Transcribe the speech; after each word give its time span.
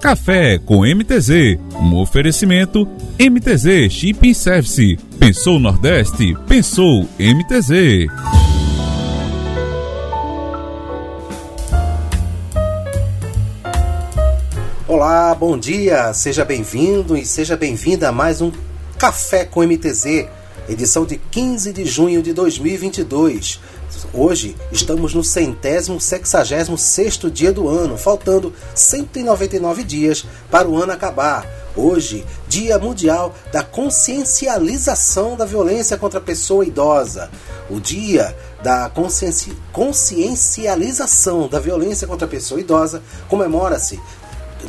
Café 0.00 0.58
com 0.58 0.80
MTZ, 0.80 1.58
um 1.74 1.94
oferecimento 2.00 2.88
MTZ 3.18 3.92
Shipping 3.92 4.32
Service. 4.32 4.96
Pensou 5.18 5.60
Nordeste? 5.60 6.34
Pensou 6.48 7.06
MTZ. 7.18 8.08
Olá, 14.88 15.34
bom 15.34 15.58
dia, 15.58 16.14
seja 16.14 16.46
bem-vindo 16.46 17.14
e 17.14 17.26
seja 17.26 17.54
bem-vinda 17.54 18.08
a 18.08 18.12
mais 18.12 18.40
um 18.40 18.50
Café 18.98 19.44
com 19.44 19.62
MTZ, 19.62 20.26
edição 20.66 21.04
de 21.04 21.18
15 21.18 21.74
de 21.74 21.84
junho 21.84 22.22
de 22.22 22.32
2022. 22.32 23.60
Hoje 24.12 24.56
estamos 24.72 25.14
no 25.14 25.22
centésimo 25.22 26.00
sexagésimo 26.00 26.76
sexto 26.76 27.30
dia 27.30 27.52
do 27.52 27.68
ano, 27.68 27.96
faltando 27.96 28.52
199 28.74 29.84
dias 29.84 30.24
para 30.50 30.68
o 30.68 30.76
ano 30.80 30.92
acabar. 30.92 31.46
Hoje, 31.76 32.26
Dia 32.48 32.78
Mundial 32.78 33.32
da 33.52 33.62
Consciencialização 33.62 35.36
da 35.36 35.44
Violência 35.44 35.96
contra 35.96 36.18
a 36.18 36.22
Pessoa 36.22 36.64
Idosa. 36.64 37.30
O 37.70 37.78
Dia 37.80 38.36
da 38.60 38.90
conscienci... 38.90 39.56
Consciencialização 39.72 41.48
da 41.48 41.60
Violência 41.60 42.08
contra 42.08 42.26
a 42.26 42.30
Pessoa 42.30 42.60
Idosa 42.60 43.02
comemora-se 43.28 44.00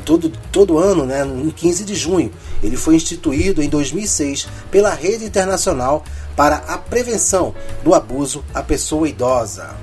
todo, 0.06 0.32
todo 0.52 0.78
ano, 0.78 1.06
né, 1.06 1.24
em 1.26 1.50
15 1.50 1.84
de 1.84 1.96
junho. 1.96 2.32
Ele 2.64 2.78
foi 2.78 2.96
instituído 2.96 3.62
em 3.62 3.70
2006 3.70 4.48
pela 4.70 4.94
Rede 4.94 5.26
Internacional 5.26 6.04
para 6.36 6.58
a 6.68 6.78
Prevenção 6.78 7.54
do 7.84 7.94
Abuso 7.94 8.44
à 8.54 8.64
Pessoa 8.64 9.08
Idosa. 9.08 9.76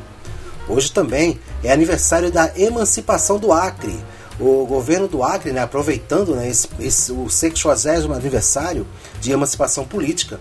Hoje 0.69 0.93
também 0.93 1.39
é 1.63 1.73
aniversário 1.73 2.31
da 2.31 2.53
emancipação 2.57 3.39
do 3.39 3.53
Acre. 3.53 3.99
O 4.39 4.67
governo 4.67 5.09
do 5.09 5.23
Acre, 5.23 5.51
né, 5.51 5.63
aproveitando 5.63 6.35
né, 6.35 6.49
esse, 6.49 6.69
esse, 6.79 7.11
o 7.13 7.29
60 7.29 8.15
aniversário 8.15 8.87
de 9.21 9.33
emancipação 9.33 9.85
política, 9.85 10.39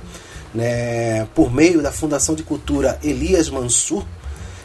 né, 0.53 1.25
por 1.33 1.51
meio 1.51 1.81
da 1.81 1.91
Fundação 1.91 2.35
de 2.35 2.43
Cultura 2.43 2.99
Elias 3.03 3.49
Mansur, 3.49 4.05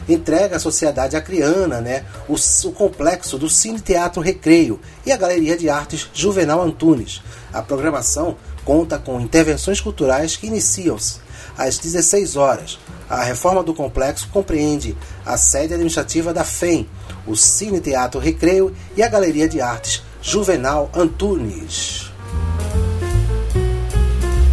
entrega 0.07 0.57
à 0.57 0.59
sociedade 0.59 1.15
acriana 1.15 1.81
né, 1.81 2.05
o, 2.27 2.35
o 2.35 2.71
complexo 2.71 3.37
do 3.37 3.49
Cine 3.49 3.79
Teatro 3.79 4.21
Recreio 4.21 4.79
e 5.05 5.11
a 5.11 5.17
Galeria 5.17 5.57
de 5.57 5.69
Artes 5.69 6.09
Juvenal 6.13 6.61
Antunes. 6.61 7.21
A 7.51 7.61
programação 7.61 8.35
conta 8.65 8.97
com 8.97 9.19
intervenções 9.19 9.81
culturais 9.81 10.35
que 10.35 10.47
iniciam-se 10.47 11.21
às 11.57 11.77
16 11.77 12.35
horas. 12.35 12.79
A 13.09 13.23
reforma 13.23 13.61
do 13.61 13.73
complexo 13.73 14.27
compreende 14.29 14.97
a 15.25 15.37
sede 15.37 15.73
administrativa 15.73 16.33
da 16.33 16.43
FEM, 16.43 16.87
o 17.27 17.35
Cine 17.35 17.79
Teatro 17.79 18.19
Recreio 18.19 18.75
e 18.95 19.03
a 19.03 19.07
Galeria 19.07 19.47
de 19.47 19.61
Artes 19.61 20.01
Juvenal 20.21 20.89
Antunes. 20.95 22.11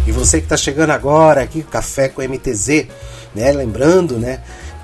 E 0.05 0.11
você 0.11 0.39
que 0.39 0.45
está 0.45 0.57
chegando 0.57 0.89
agora 0.89 1.41
aqui, 1.41 1.63
Café 1.63 2.09
com 2.09 2.21
MTZ, 2.21 2.87
né? 3.33 3.51
Lembrando, 3.53 4.17
né? 4.17 4.41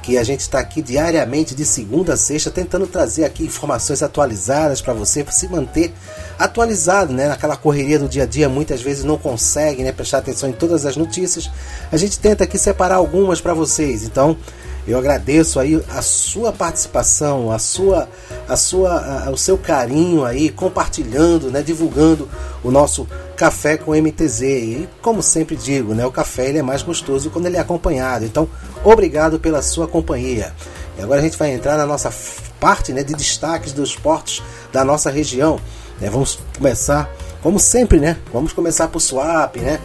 Que 0.08 0.18
a 0.18 0.24
gente 0.24 0.40
está 0.40 0.60
aqui 0.60 0.82
diariamente, 0.82 1.54
de 1.54 1.66
segunda 1.66 2.14
a 2.14 2.18
sexta, 2.18 2.50
tentando 2.50 2.88
trazer 2.88 3.26
aqui 3.26 3.44
informações 3.44 4.02
atualizadas 4.02 4.82
para 4.82 4.94
você, 4.94 5.22
para 5.22 5.34
se 5.34 5.50
manter 5.50 5.94
atualizado, 6.40 7.12
né? 7.12 7.28
Naquela 7.28 7.58
correria 7.58 8.00
do 8.00 8.08
dia 8.08 8.24
a 8.24 8.26
dia, 8.26 8.48
muitas 8.48 8.82
vezes 8.82 9.04
não 9.04 9.18
consegue 9.18 9.84
né, 9.84 9.92
prestar 9.92 10.20
atenção 10.20 10.48
em 10.48 10.54
todas 10.54 10.86
as 10.86 10.96
notícias. 10.96 11.52
A 11.92 11.98
gente 11.98 12.18
tenta 12.20 12.46
aqui 12.46 12.58
separar 12.58 12.96
algumas 12.96 13.42
para 13.42 13.54
vocês. 13.54 14.04
Então, 14.04 14.38
eu 14.88 14.98
agradeço 14.98 15.60
aí 15.60 15.84
a 15.90 16.02
sua 16.02 16.54
participação, 16.54 17.52
a 17.52 17.60
sua, 17.60 18.08
a 18.48 18.56
sua, 18.56 19.26
a, 19.26 19.30
o 19.30 19.38
seu 19.38 19.58
carinho 19.58 20.24
aí, 20.24 20.50
compartilhando, 20.50 21.52
né, 21.52 21.62
divulgando 21.62 22.30
o 22.64 22.72
nosso 22.72 23.06
café 23.36 23.76
com 23.76 23.92
MTZ. 23.92 24.42
E 24.42 24.90
como 25.02 25.22
sempre 25.22 25.58
digo, 25.58 25.94
né, 25.94 26.06
o 26.06 26.12
café 26.12 26.48
ele 26.48 26.60
é 26.60 26.64
mais 26.64 26.84
gostoso 26.84 27.30
quando 27.30 27.48
ele 27.48 27.58
é 27.58 27.60
acompanhado. 27.60 28.24
Então, 28.24 28.48
obrigado 28.84 29.40
pela 29.40 29.62
sua 29.62 29.88
companhia. 29.88 30.54
E 30.98 31.02
agora 31.02 31.20
a 31.20 31.24
gente 31.24 31.38
vai 31.38 31.52
entrar 31.52 31.78
na 31.78 31.86
nossa 31.86 32.10
parte, 32.58 32.94
né, 32.94 33.04
de 33.04 33.14
destaques 33.14 33.74
dos 33.74 33.94
portos 33.94 34.42
da 34.72 34.86
nossa 34.86 35.12
região. 35.12 35.60
Né, 36.00 36.10
vamos 36.10 36.40
começar, 36.56 37.12
como 37.44 37.60
sempre, 37.60 38.00
né? 38.00 38.18
Vamos 38.32 38.54
começar 38.54 38.88
por 38.88 39.02
Swap, 39.02 39.58
né? 39.58 39.80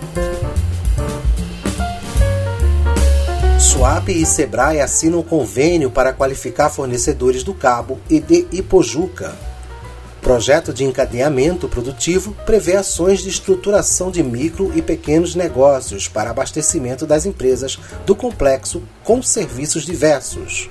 Swap 3.82 4.10
e 4.10 4.24
Sebrae 4.24 4.80
assinam 4.80 5.24
convênio 5.24 5.90
para 5.90 6.12
qualificar 6.12 6.70
fornecedores 6.70 7.42
do 7.42 7.52
Cabo 7.52 7.98
e 8.08 8.20
de 8.20 8.46
Ipojuca. 8.52 9.34
Projeto 10.20 10.72
de 10.72 10.84
encadeamento 10.84 11.68
produtivo 11.68 12.32
prevê 12.46 12.76
ações 12.76 13.18
de 13.18 13.28
estruturação 13.28 14.08
de 14.08 14.22
micro 14.22 14.70
e 14.76 14.80
pequenos 14.80 15.34
negócios 15.34 16.06
para 16.06 16.30
abastecimento 16.30 17.04
das 17.08 17.26
empresas 17.26 17.76
do 18.06 18.14
complexo 18.14 18.84
com 19.02 19.20
serviços 19.20 19.84
diversos. 19.84 20.68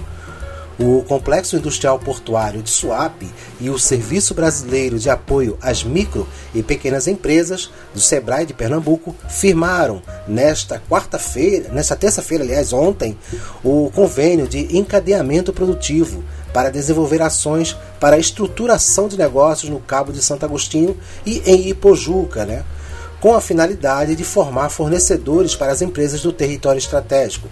O 0.83 1.03
Complexo 1.03 1.55
Industrial 1.55 1.99
Portuário 1.99 2.63
de 2.63 2.71
Suape 2.71 3.29
e 3.59 3.69
o 3.69 3.77
Serviço 3.77 4.33
Brasileiro 4.33 4.97
de 4.97 5.11
Apoio 5.11 5.55
às 5.61 5.83
Micro 5.83 6.27
e 6.55 6.63
Pequenas 6.63 7.07
Empresas 7.07 7.69
do 7.93 7.99
Sebrae 7.99 8.47
de 8.47 8.53
Pernambuco 8.55 9.15
firmaram 9.29 10.01
nesta 10.27 10.81
quarta-feira, 10.89 11.69
nesta 11.69 11.95
terça-feira, 11.95 12.43
aliás, 12.43 12.73
ontem, 12.73 13.15
o 13.63 13.91
convênio 13.93 14.47
de 14.47 14.75
encadeamento 14.75 15.53
produtivo 15.53 16.23
para 16.51 16.71
desenvolver 16.71 17.21
ações 17.21 17.77
para 17.99 18.15
a 18.15 18.19
estruturação 18.19 19.07
de 19.07 19.19
negócios 19.19 19.69
no 19.69 19.79
Cabo 19.79 20.11
de 20.11 20.23
Santo 20.23 20.45
Agostinho 20.45 20.97
e 21.23 21.43
em 21.45 21.69
Ipojuca, 21.69 22.43
né? 22.43 22.63
Com 23.21 23.35
a 23.35 23.39
finalidade 23.39 24.15
de 24.15 24.23
formar 24.23 24.69
fornecedores 24.69 25.55
para 25.55 25.71
as 25.71 25.81
empresas 25.81 26.21
do 26.23 26.33
território 26.33 26.79
estratégico. 26.79 27.47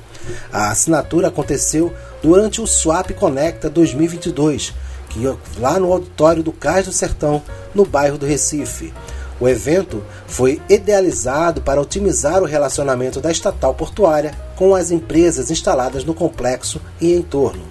A 0.52 0.72
assinatura 0.72 1.28
aconteceu 1.28 1.94
durante 2.24 2.60
o 2.60 2.66
Swap 2.66 3.12
Conecta 3.12 3.70
2022, 3.70 4.74
que 5.10 5.22
lá 5.60 5.80
no 5.80 5.94
auditório 5.94 6.42
do 6.42 6.52
Cais 6.52 6.88
do 6.88 6.92
Sertão, 6.92 7.42
no 7.74 7.86
bairro 7.86 8.18
do 8.18 8.26
Recife. 8.26 8.92
O 9.40 9.48
evento 9.48 10.04
foi 10.28 10.60
idealizado 10.68 11.62
para 11.62 11.80
otimizar 11.80 12.42
o 12.42 12.46
relacionamento 12.46 13.22
da 13.22 13.32
estatal 13.32 13.74
portuária 13.74 14.34
com 14.56 14.76
as 14.76 14.92
empresas 14.92 15.50
instaladas 15.52 16.04
no 16.04 16.16
complexo 16.16 16.82
e 17.00 17.14
em 17.14 17.22
torno. 17.22 17.64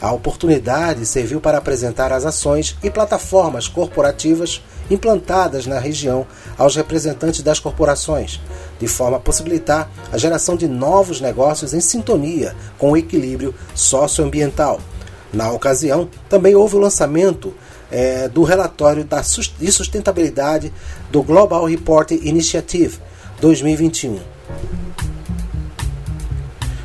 A 0.00 0.10
oportunidade 0.10 1.06
serviu 1.06 1.40
para 1.40 1.58
apresentar 1.58 2.12
as 2.12 2.24
ações 2.24 2.76
e 2.82 2.90
plataformas 2.90 3.68
corporativas 3.68 4.62
implantadas 4.90 5.66
na 5.66 5.78
região 5.78 6.26
aos 6.56 6.76
representantes 6.76 7.42
das 7.42 7.58
corporações, 7.60 8.40
de 8.78 8.86
forma 8.86 9.16
a 9.16 9.20
possibilitar 9.20 9.90
a 10.12 10.18
geração 10.18 10.56
de 10.56 10.68
novos 10.68 11.20
negócios 11.20 11.74
em 11.74 11.80
sintonia 11.80 12.54
com 12.78 12.92
o 12.92 12.96
equilíbrio 12.96 13.54
socioambiental. 13.74 14.80
Na 15.32 15.50
ocasião, 15.50 16.08
também 16.28 16.54
houve 16.54 16.76
o 16.76 16.80
lançamento 16.80 17.52
é, 17.90 18.28
do 18.28 18.42
relatório 18.42 19.04
da, 19.04 19.20
de 19.20 19.72
sustentabilidade 19.72 20.72
do 21.10 21.22
Global 21.22 21.64
Report 21.64 22.10
Initiative 22.10 22.98
2021. 23.40 24.18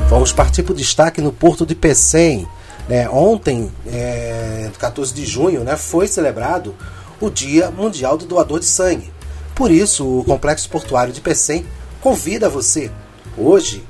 Vamos 0.08 0.32
partir 0.32 0.62
para 0.62 0.72
o 0.72 0.76
destaque 0.76 1.20
no 1.20 1.32
Porto 1.32 1.66
de 1.66 1.74
Pecém. 1.74 2.46
É, 2.88 3.08
ontem, 3.08 3.70
é, 3.88 4.70
14 4.78 5.12
de 5.12 5.26
junho, 5.26 5.64
né, 5.64 5.76
foi 5.76 6.06
celebrado 6.06 6.74
o 7.20 7.28
Dia 7.28 7.70
Mundial 7.70 8.16
do 8.16 8.24
Doador 8.24 8.60
de 8.60 8.66
Sangue. 8.66 9.10
Por 9.54 9.70
isso, 9.70 10.20
o 10.20 10.24
Complexo 10.24 10.68
Portuário 10.68 11.12
de 11.12 11.20
Pecém 11.20 11.66
convida 12.00 12.48
você, 12.48 12.90
hoje, 13.36 13.84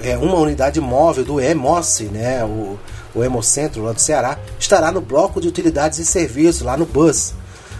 é, 0.00 0.16
uma 0.16 0.36
unidade 0.36 0.80
móvel 0.80 1.24
do 1.24 1.40
EMOS, 1.40 2.00
né, 2.00 2.44
o, 2.44 2.78
o 3.14 3.22
Hemocentro 3.22 3.82
lá 3.82 3.92
do 3.92 4.00
Ceará, 4.00 4.38
estará 4.58 4.90
no 4.90 5.00
bloco 5.00 5.40
de 5.40 5.48
utilidades 5.48 5.98
e 5.98 6.04
serviços, 6.04 6.62
lá 6.62 6.76
no 6.76 6.84
BUS, 6.84 7.34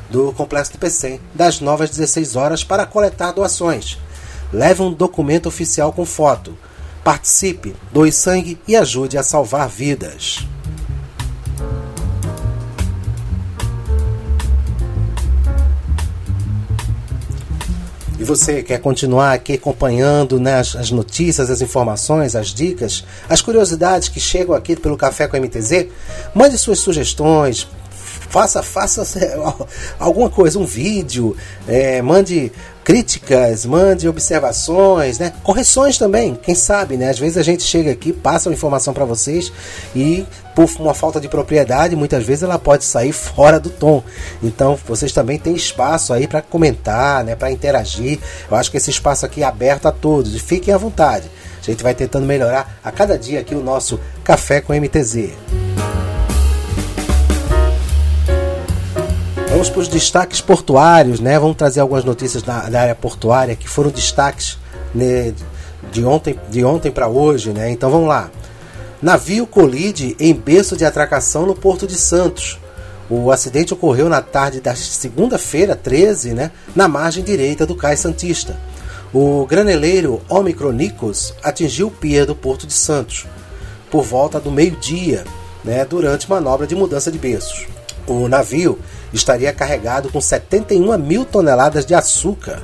do 0.08 0.32
Complexo 0.32 0.72
do 0.72 0.78
PCM, 0.78 1.20
das 1.34 1.60
9 1.60 1.84
às 1.84 1.90
16 1.90 2.36
horas, 2.36 2.62
para 2.62 2.86
coletar 2.86 3.32
doações. 3.32 3.98
Leve 4.52 4.82
um 4.82 4.92
documento 4.92 5.46
oficial 5.46 5.92
com 5.92 6.04
foto. 6.04 6.56
Participe, 7.02 7.74
doe 7.92 8.12
sangue 8.12 8.58
e 8.66 8.76
ajude 8.76 9.18
a 9.18 9.22
salvar 9.22 9.68
vidas. 9.68 10.46
E 18.24 18.26
você 18.26 18.62
quer 18.62 18.80
continuar 18.80 19.34
aqui 19.34 19.52
acompanhando 19.52 20.40
né, 20.40 20.58
as, 20.58 20.74
as, 20.74 20.90
notícias, 20.90 21.50
as 21.50 21.60
informações, 21.60 22.34
as 22.34 22.48
dicas, 22.48 23.04
as 23.28 23.42
curiosidades 23.42 24.08
que 24.08 24.18
chegam 24.18 24.54
aqui 24.54 24.74
pelo 24.74 24.96
Café 24.96 25.28
com 25.28 25.36
a 25.36 25.40
MTZ, 25.40 25.88
mande 26.34 26.56
suas 26.56 26.78
sugestões, 26.78 27.68
faça, 28.34 28.64
faça 28.64 29.04
alguma 29.96 30.28
coisa, 30.28 30.58
um 30.58 30.66
vídeo, 30.66 31.36
é, 31.68 32.02
mande 32.02 32.50
críticas, 32.82 33.64
mande 33.64 34.08
observações, 34.08 35.20
né? 35.20 35.32
Correções 35.44 35.96
também, 35.96 36.34
quem 36.34 36.54
sabe, 36.54 36.96
né? 36.96 37.10
Às 37.10 37.18
vezes 37.18 37.38
a 37.38 37.44
gente 37.44 37.62
chega 37.62 37.92
aqui, 37.92 38.12
passa 38.12 38.48
uma 38.48 38.54
informação 38.54 38.92
para 38.92 39.04
vocês 39.04 39.52
e 39.94 40.26
por 40.52 40.68
uma 40.80 40.92
falta 40.92 41.20
de 41.20 41.28
propriedade, 41.28 41.94
muitas 41.94 42.24
vezes 42.24 42.42
ela 42.42 42.58
pode 42.58 42.84
sair 42.84 43.12
fora 43.12 43.60
do 43.60 43.70
tom. 43.70 44.02
Então, 44.42 44.76
vocês 44.84 45.12
também 45.12 45.38
têm 45.38 45.54
espaço 45.54 46.12
aí 46.12 46.26
para 46.26 46.42
comentar, 46.42 47.22
né, 47.22 47.36
para 47.36 47.52
interagir. 47.52 48.18
Eu 48.50 48.56
acho 48.56 48.68
que 48.68 48.76
esse 48.76 48.90
espaço 48.90 49.24
aqui 49.24 49.44
é 49.44 49.46
aberto 49.46 49.86
a 49.86 49.92
todos 49.92 50.34
e 50.34 50.40
fiquem 50.40 50.74
à 50.74 50.76
vontade. 50.76 51.30
A 51.62 51.64
gente 51.64 51.84
vai 51.84 51.94
tentando 51.94 52.26
melhorar 52.26 52.78
a 52.82 52.90
cada 52.90 53.16
dia 53.16 53.40
aqui 53.40 53.54
o 53.54 53.62
nosso 53.62 53.98
café 54.24 54.60
com 54.60 54.74
MTZ. 54.74 55.63
Vamos 59.54 59.70
para 59.70 59.82
os 59.82 59.86
destaques 59.86 60.40
portuários, 60.40 61.20
né? 61.20 61.38
Vamos 61.38 61.56
trazer 61.56 61.78
algumas 61.78 62.04
notícias 62.04 62.42
da, 62.42 62.68
da 62.68 62.80
área 62.80 62.94
portuária 62.96 63.54
que 63.54 63.68
foram 63.68 63.88
destaques 63.88 64.58
né, 64.92 65.32
de 65.92 66.04
ontem, 66.04 66.36
de 66.50 66.64
ontem 66.64 66.90
para 66.90 67.06
hoje, 67.06 67.50
né? 67.50 67.70
Então 67.70 67.88
vamos 67.88 68.08
lá. 68.08 68.30
Navio 69.00 69.46
colide 69.46 70.16
em 70.18 70.34
berço 70.34 70.76
de 70.76 70.84
atracação 70.84 71.46
no 71.46 71.54
Porto 71.54 71.86
de 71.86 71.94
Santos. 71.94 72.58
O 73.08 73.30
acidente 73.30 73.72
ocorreu 73.72 74.08
na 74.08 74.20
tarde 74.20 74.60
da 74.60 74.74
segunda-feira, 74.74 75.76
13, 75.76 76.34
né, 76.34 76.50
na 76.74 76.88
margem 76.88 77.22
direita 77.22 77.64
do 77.64 77.76
Cais 77.76 78.00
Santista. 78.00 78.58
O 79.12 79.46
graneleiro 79.46 80.20
Omicronicos 80.28 81.32
atingiu 81.44 81.86
o 81.86 81.92
pier 81.92 82.26
do 82.26 82.34
Porto 82.34 82.66
de 82.66 82.72
Santos 82.72 83.24
por 83.88 84.02
volta 84.02 84.40
do 84.40 84.50
meio-dia, 84.50 85.22
né, 85.62 85.84
durante 85.84 86.28
manobra 86.28 86.66
de 86.66 86.74
mudança 86.74 87.12
de 87.12 87.20
berços. 87.20 87.68
O 88.06 88.28
navio 88.28 88.78
estaria 89.12 89.52
carregado 89.52 90.10
com 90.10 90.20
71 90.20 90.98
mil 90.98 91.24
toneladas 91.24 91.86
de 91.86 91.94
açúcar, 91.94 92.62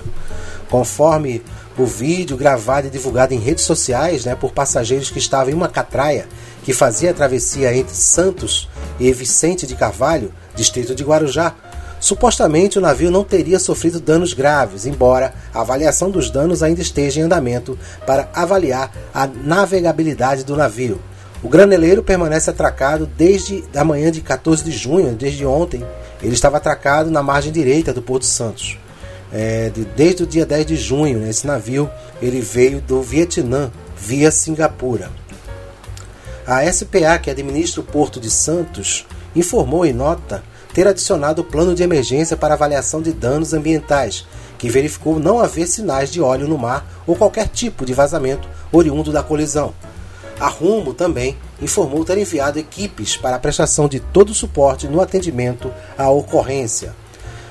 conforme 0.69 1.42
o 1.78 1.87
vídeo 1.87 2.37
gravado 2.37 2.88
e 2.88 2.90
divulgado 2.90 3.32
em 3.32 3.38
redes 3.38 3.64
sociais 3.64 4.25
né, 4.25 4.34
por 4.34 4.52
passageiros 4.52 5.10
que 5.10 5.19
estavam 5.19 5.50
em 5.50 5.54
uma 5.54 5.69
catraia 5.69 6.26
que 6.62 6.75
fazia 6.75 7.10
a 7.10 7.14
travessia 7.14 7.75
entre 7.75 7.94
Santos 7.94 8.69
e 8.98 9.10
Vicente 9.12 9.66
de 9.66 9.75
Carvalho, 9.75 10.32
distrito 10.54 10.94
de 10.94 11.02
Guarujá. 11.02 11.54
Supostamente 11.98 12.78
o 12.78 12.82
navio 12.82 13.10
não 13.10 13.25
teria 13.25 13.58
sofrido 13.58 14.00
danos 14.00 14.32
graves, 14.32 14.86
embora 14.86 15.34
a 15.54 15.60
avaliação 15.60 16.10
dos 16.10 16.31
danos 16.31 16.62
ainda 16.62 16.81
esteja 16.81 17.20
em 17.20 17.25
andamento 17.25 17.78
para 18.06 18.28
avaliar 18.34 18.90
a 19.12 19.26
navegabilidade 19.26 20.44
do 20.44 20.56
navio. 20.56 21.00
O 21.42 21.48
graneleiro 21.48 22.02
permanece 22.02 22.50
atracado 22.50 23.06
desde 23.06 23.64
a 23.75 23.82
manhã 23.82 24.10
de 24.10 24.20
14 24.20 24.62
de 24.62 24.70
junho, 24.70 25.14
desde 25.14 25.46
ontem. 25.46 25.82
Ele 26.22 26.34
estava 26.34 26.58
atracado 26.58 27.10
na 27.10 27.22
margem 27.22 27.50
direita 27.50 27.94
do 27.94 28.02
Porto 28.02 28.26
Santos. 28.26 28.78
É, 29.32 29.70
de, 29.70 29.84
desde 29.84 30.25
o 30.25 30.26
dia 30.26 30.44
10 30.44 30.66
de 30.66 30.76
junho, 30.76 31.19
né, 31.19 31.31
esse 31.31 31.46
navio 31.46 31.88
ele 32.20 32.40
veio 32.40 32.81
do 32.81 33.00
Vietnã 33.00 33.70
via 33.96 34.31
Singapura. 34.31 35.10
A 36.46 36.70
SPA, 36.70 37.19
que 37.22 37.31
administra 37.31 37.81
o 37.81 37.84
Porto 37.84 38.20
de 38.20 38.28
Santos, 38.28 39.06
informou 39.34 39.86
em 39.86 39.93
nota 39.93 40.43
ter 40.75 40.86
adicionado 40.86 41.43
o 41.43 41.44
plano 41.44 41.75
de 41.75 41.82
emergência 41.82 42.36
para 42.36 42.54
avaliação 42.54 43.00
de 43.00 43.12
danos 43.12 43.55
ambientais, 43.55 44.26
que 44.58 44.69
verificou 44.69 45.19
não 45.19 45.41
haver 45.41 45.67
sinais 45.67 46.10
de 46.10 46.20
óleo 46.20 46.46
no 46.46 46.58
mar 46.58 46.86
ou 47.06 47.17
qualquer 47.17 47.48
tipo 47.48 47.86
de 47.86 47.94
vazamento 47.94 48.48
oriundo 48.72 49.10
da 49.10 49.22
colisão. 49.22 49.72
A 50.41 50.49
Rumo 50.49 50.94
também 50.94 51.37
informou 51.61 52.03
ter 52.03 52.17
enviado 52.17 52.59
equipes 52.59 53.15
para 53.15 53.37
a 53.37 53.39
prestação 53.39 53.87
de 53.87 54.01
todo 54.01 54.31
o 54.31 54.35
suporte 54.35 54.89
no 54.89 55.03
atendimento 55.03 55.70
à 55.99 56.09
ocorrência. 56.09 56.94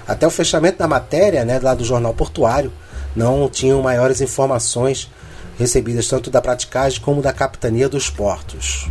Até 0.07 0.25
o 0.25 0.31
fechamento 0.31 0.79
da 0.79 0.87
matéria, 0.87 1.45
né, 1.45 1.59
lá 1.61 1.75
do 1.75 1.85
jornal 1.85 2.15
portuário, 2.15 2.73
não 3.15 3.47
tinham 3.47 3.79
maiores 3.83 4.21
informações 4.21 5.07
recebidas 5.59 6.07
tanto 6.07 6.31
da 6.31 6.41
praticagem 6.41 6.99
como 6.99 7.21
da 7.21 7.31
capitania 7.31 7.87
dos 7.87 8.09
portos. 8.09 8.89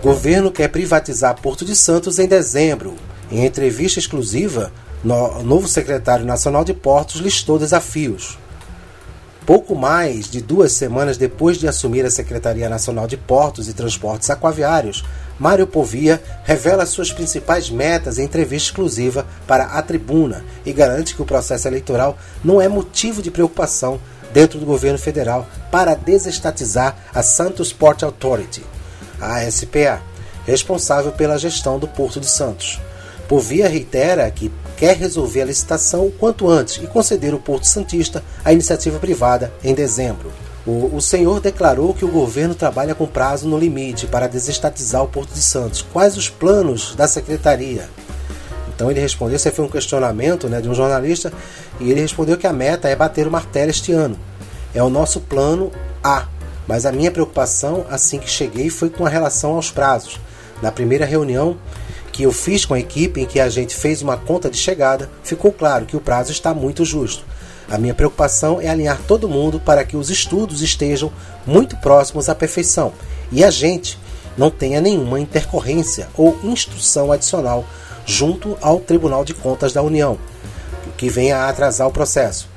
Governo 0.00 0.52
quer 0.52 0.68
privatizar 0.68 1.40
Porto 1.42 1.64
de 1.64 1.74
Santos 1.74 2.20
em 2.20 2.28
dezembro. 2.28 2.94
Em 3.32 3.44
entrevista 3.44 3.98
exclusiva, 3.98 4.70
o 5.04 5.42
novo 5.42 5.66
secretário 5.66 6.24
nacional 6.24 6.62
de 6.62 6.72
Portos 6.72 7.20
listou 7.20 7.58
desafios. 7.58 8.38
Pouco 9.46 9.76
mais 9.76 10.28
de 10.28 10.40
duas 10.40 10.72
semanas 10.72 11.16
depois 11.16 11.56
de 11.56 11.68
assumir 11.68 12.04
a 12.04 12.10
Secretaria 12.10 12.68
Nacional 12.68 13.06
de 13.06 13.16
Portos 13.16 13.68
e 13.68 13.72
Transportes 13.72 14.28
Aquaviários, 14.28 15.04
Mário 15.38 15.68
Povia 15.68 16.20
revela 16.42 16.84
suas 16.84 17.12
principais 17.12 17.70
metas 17.70 18.18
em 18.18 18.24
entrevista 18.24 18.70
exclusiva 18.70 19.24
para 19.46 19.66
a 19.66 19.82
Tribuna 19.82 20.44
e 20.64 20.72
garante 20.72 21.14
que 21.14 21.22
o 21.22 21.26
processo 21.26 21.68
eleitoral 21.68 22.18
não 22.42 22.60
é 22.60 22.66
motivo 22.66 23.22
de 23.22 23.30
preocupação 23.30 24.00
dentro 24.32 24.58
do 24.58 24.66
governo 24.66 24.98
federal 24.98 25.46
para 25.70 25.94
desestatizar 25.94 26.96
a 27.14 27.22
Santos 27.22 27.72
Port 27.72 28.02
Authority, 28.02 28.64
a 29.20 29.48
SPA, 29.48 30.02
responsável 30.44 31.12
pela 31.12 31.38
gestão 31.38 31.78
do 31.78 31.86
Porto 31.86 32.18
de 32.18 32.26
Santos. 32.26 32.80
Povia 33.28 33.68
reitera 33.68 34.28
que 34.28 34.50
quer 34.76 34.96
resolver 34.96 35.42
a 35.42 35.46
licitação 35.46 36.06
o 36.06 36.12
quanto 36.12 36.48
antes 36.48 36.76
e 36.82 36.86
conceder 36.86 37.34
o 37.34 37.38
Porto 37.38 37.64
Santista 37.66 38.22
à 38.44 38.52
iniciativa 38.52 38.98
privada 38.98 39.52
em 39.64 39.74
dezembro. 39.74 40.32
O, 40.66 41.00
senhor 41.00 41.38
declarou 41.38 41.94
que 41.94 42.04
o 42.04 42.10
governo 42.10 42.52
trabalha 42.52 42.92
com 42.92 43.06
prazo 43.06 43.46
no 43.46 43.56
limite 43.56 44.08
para 44.08 44.26
desestatizar 44.26 45.00
o 45.00 45.06
Porto 45.06 45.32
de 45.32 45.40
Santos. 45.40 45.86
Quais 45.92 46.16
os 46.16 46.28
planos 46.28 46.92
da 46.96 47.06
secretaria? 47.06 47.88
Então 48.74 48.90
ele 48.90 48.98
respondeu, 48.98 49.36
esse 49.36 49.48
foi 49.52 49.64
um 49.64 49.70
questionamento 49.70 50.48
né, 50.48 50.60
de 50.60 50.68
um 50.68 50.74
jornalista, 50.74 51.32
e 51.78 51.88
ele 51.88 52.00
respondeu 52.00 52.36
que 52.36 52.48
a 52.48 52.52
meta 52.52 52.88
é 52.88 52.96
bater 52.96 53.28
o 53.28 53.30
martelo 53.30 53.70
este 53.70 53.92
ano. 53.92 54.18
É 54.74 54.82
o 54.82 54.90
nosso 54.90 55.20
plano 55.20 55.70
A. 56.02 56.26
Mas 56.66 56.84
a 56.84 56.90
minha 56.90 57.12
preocupação, 57.12 57.86
assim 57.88 58.18
que 58.18 58.28
cheguei, 58.28 58.68
foi 58.68 58.90
com 58.90 59.06
a 59.06 59.08
relação 59.08 59.54
aos 59.54 59.70
prazos. 59.70 60.18
Na 60.60 60.72
primeira 60.72 61.06
reunião 61.06 61.56
que 62.16 62.22
eu 62.22 62.32
fiz 62.32 62.64
com 62.64 62.72
a 62.72 62.80
equipe, 62.80 63.20
em 63.20 63.26
que 63.26 63.38
a 63.38 63.50
gente 63.50 63.76
fez 63.76 64.00
uma 64.00 64.16
conta 64.16 64.48
de 64.48 64.56
chegada, 64.56 65.10
ficou 65.22 65.52
claro 65.52 65.84
que 65.84 65.98
o 65.98 66.00
prazo 66.00 66.32
está 66.32 66.54
muito 66.54 66.82
justo. 66.82 67.22
A 67.70 67.76
minha 67.76 67.92
preocupação 67.92 68.58
é 68.58 68.68
alinhar 68.68 68.98
todo 69.06 69.28
mundo 69.28 69.60
para 69.60 69.84
que 69.84 69.98
os 69.98 70.08
estudos 70.08 70.62
estejam 70.62 71.12
muito 71.46 71.76
próximos 71.76 72.30
à 72.30 72.34
perfeição 72.34 72.94
e 73.30 73.44
a 73.44 73.50
gente 73.50 73.98
não 74.34 74.50
tenha 74.50 74.80
nenhuma 74.80 75.20
intercorrência 75.20 76.08
ou 76.16 76.38
instrução 76.42 77.12
adicional 77.12 77.66
junto 78.06 78.56
ao 78.62 78.80
Tribunal 78.80 79.22
de 79.22 79.34
Contas 79.34 79.74
da 79.74 79.82
União, 79.82 80.16
que 80.96 81.10
venha 81.10 81.36
a 81.36 81.50
atrasar 81.50 81.86
o 81.86 81.92
processo. 81.92 82.48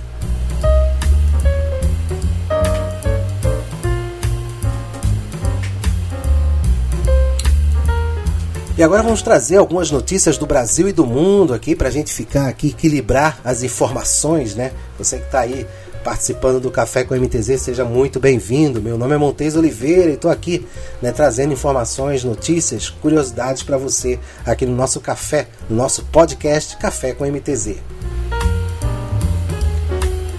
E 8.78 8.84
agora 8.84 9.02
vamos 9.02 9.24
trazer 9.24 9.58
algumas 9.58 9.90
notícias 9.90 10.38
do 10.38 10.46
Brasil 10.46 10.88
e 10.88 10.94
do 10.94 11.04
mundo 11.04 11.52
aqui 11.52 11.76
para 11.76 11.88
a 11.88 11.92
gente 11.92 12.14
ficar 12.14 12.48
aqui, 12.48 12.68
equilibrar 12.68 13.40
as 13.44 13.64
informações, 13.64 14.54
né? 14.54 14.72
Você 15.00 15.18
que 15.18 15.26
está 15.26 15.40
aí 15.40 15.66
participando 16.08 16.62
do 16.62 16.72
Café 16.72 17.04
com 17.04 17.14
MTZ, 17.14 17.60
seja 17.60 17.84
muito 17.84 18.18
bem-vindo. 18.18 18.82
Meu 18.82 18.98
nome 18.98 19.14
é 19.14 19.18
Montes 19.18 19.58
Oliveira 19.58 20.10
e 20.10 20.14
estou 20.14 20.32
aqui 20.32 20.66
né, 21.02 21.12
trazendo 21.12 21.52
informações, 21.52 22.24
notícias, 22.24 22.90
curiosidades 22.90 23.62
para 23.62 23.78
você 23.78 24.18
aqui 24.46 24.66
no 24.66 24.74
nosso 24.74 25.02
café, 25.02 25.50
no 25.70 25.76
nosso 25.76 26.06
podcast 26.06 26.78
Café 26.78 27.12
com 27.12 27.26
MTZ. 27.26 27.76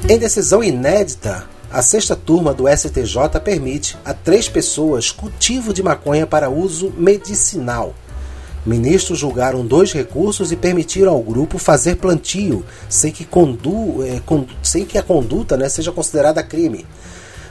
Em 0.08 0.18
decisão 0.18 0.64
inédita, 0.64 1.46
a 1.70 1.82
sexta 1.82 2.16
turma 2.16 2.54
do 2.54 2.64
STJ 2.66 3.38
permite 3.44 3.94
a 4.06 4.14
três 4.14 4.48
pessoas 4.48 5.12
cultivo 5.12 5.74
de 5.74 5.82
maconha 5.82 6.26
para 6.26 6.48
uso 6.48 6.94
medicinal. 6.96 7.94
Ministros 8.68 9.18
julgaram 9.18 9.64
dois 9.64 9.94
recursos 9.94 10.52
e 10.52 10.56
permitiram 10.56 11.12
ao 11.12 11.22
grupo 11.22 11.56
fazer 11.56 11.96
plantio 11.96 12.62
sem 12.86 13.10
que, 13.10 13.24
condu, 13.24 14.04
é, 14.04 14.20
con, 14.20 14.44
sem 14.62 14.84
que 14.84 14.98
a 14.98 15.02
conduta 15.02 15.56
né, 15.56 15.70
seja 15.70 15.90
considerada 15.90 16.42
crime. 16.42 16.84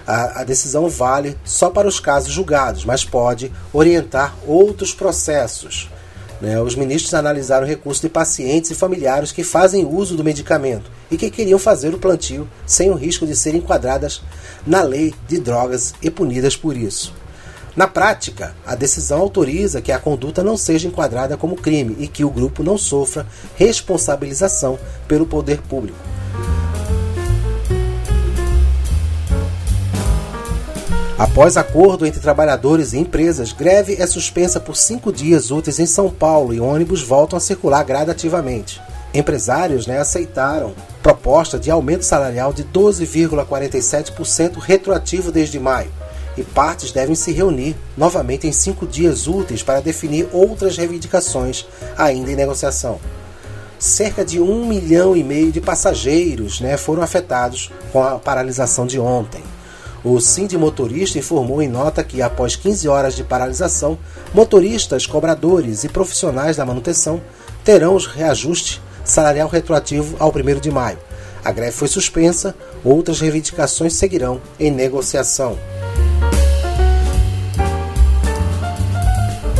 A, 0.05 0.41
a, 0.41 0.43
decisão 0.43 0.87
vale 0.87 1.35
só 1.43 1.71
para 1.71 1.87
os 1.87 1.99
casos 1.99 2.31
julgados, 2.31 2.85
mas 2.85 3.03
pode 3.03 3.51
orientar 3.73 4.35
outros 4.45 4.93
processos. 4.93 5.89
Né? 6.39 6.61
Os 6.61 6.75
ministros 6.75 7.15
analisaram 7.15 7.65
o 7.65 7.67
recurso 7.67 8.03
de 8.03 8.09
pacientes 8.09 8.69
e 8.69 8.75
familiares 8.75 9.31
que 9.31 9.43
fazem 9.43 9.87
uso 9.87 10.15
do 10.15 10.23
medicamento 10.23 10.91
e 11.09 11.17
que 11.17 11.31
queriam 11.31 11.57
fazer 11.57 11.95
o 11.95 11.97
plantio 11.97 12.47
sem 12.63 12.91
o 12.91 12.95
risco 12.95 13.25
de 13.25 13.35
serem 13.35 13.59
enquadradas 13.59 14.21
na 14.67 14.83
lei 14.83 15.15
de 15.27 15.39
drogas 15.39 15.95
e 15.99 16.11
punidas 16.11 16.55
por 16.55 16.77
isso. 16.77 17.11
Na 17.77 17.87
prática, 17.87 18.55
a 18.65 18.73
decisão 18.73 19.19
autoriza 19.19 19.83
que 19.83 19.91
a 19.91 19.99
conduta 19.99 20.43
não 20.43 20.57
seja 20.57 20.87
enquadrada 20.87 21.37
como 21.37 21.55
crime 21.55 21.95
e 21.99 22.07
que 22.07 22.25
o 22.25 22.29
grupo 22.31 22.63
não 22.63 22.75
sofra 22.75 23.27
responsabilização 23.55 24.79
pelo 25.07 25.27
poder 25.27 25.61
público. 25.61 25.99
Após 31.19 31.55
acordo 31.55 32.07
entre 32.07 32.19
trabalhadores 32.19 32.93
e 32.93 32.97
empresas, 32.97 33.53
greve 33.53 33.97
é 33.99 34.07
suspensa 34.07 34.59
por 34.59 34.75
cinco 34.75 35.13
dias 35.13 35.51
úteis 35.51 35.77
em 35.77 35.85
São 35.85 36.09
Paulo 36.09 36.55
e 36.55 36.59
ônibus 36.59 37.03
voltam 37.03 37.37
a 37.37 37.39
circular 37.39 37.83
gradativamente. 37.83 38.81
Empresários 39.13 39.85
né, 39.85 39.99
aceitaram 39.99 40.73
proposta 41.03 41.59
de 41.59 41.69
aumento 41.69 42.05
salarial 42.05 42.51
de 42.51 42.63
12,47% 42.63 44.57
retroativo 44.57 45.31
desde 45.31 45.59
maio 45.59 45.96
e 46.37 46.43
partes 46.43 46.91
devem 46.91 47.15
se 47.15 47.31
reunir 47.31 47.75
novamente 47.97 48.47
em 48.47 48.51
cinco 48.51 48.85
dias 48.85 49.27
úteis 49.27 49.63
para 49.63 49.81
definir 49.81 50.29
outras 50.31 50.77
reivindicações 50.77 51.65
ainda 51.97 52.31
em 52.31 52.35
negociação. 52.35 52.99
Cerca 53.79 54.25
de 54.25 54.39
um 54.39 54.65
milhão 54.65 55.15
e 55.15 55.23
meio 55.23 55.51
de 55.51 55.61
passageiros 55.61 56.61
né, 56.61 56.77
foram 56.77 57.03
afetados 57.03 57.71
com 57.91 58.03
a 58.03 58.17
paralisação 58.17 58.87
de 58.87 58.99
ontem. 58.99 59.43
O 60.03 60.19
Sind 60.19 60.53
Motorista 60.53 61.19
informou 61.19 61.61
em 61.61 61.67
nota 61.67 62.03
que, 62.03 62.21
após 62.21 62.55
15 62.55 62.87
horas 62.87 63.15
de 63.15 63.23
paralisação, 63.23 63.97
motoristas, 64.33 65.05
cobradores 65.05 65.83
e 65.83 65.89
profissionais 65.89 66.55
da 66.55 66.65
manutenção 66.65 67.21
terão 67.63 67.95
os 67.95 68.07
reajuste 68.07 68.81
salarial 69.03 69.49
retroativo 69.49 70.15
ao 70.19 70.29
1 70.29 70.59
de 70.59 70.71
maio. 70.71 70.97
A 71.43 71.51
greve 71.51 71.71
foi 71.71 71.87
suspensa, 71.87 72.55
outras 72.83 73.19
reivindicações 73.19 73.93
seguirão 73.93 74.41
em 74.59 74.71
negociação. 74.71 75.57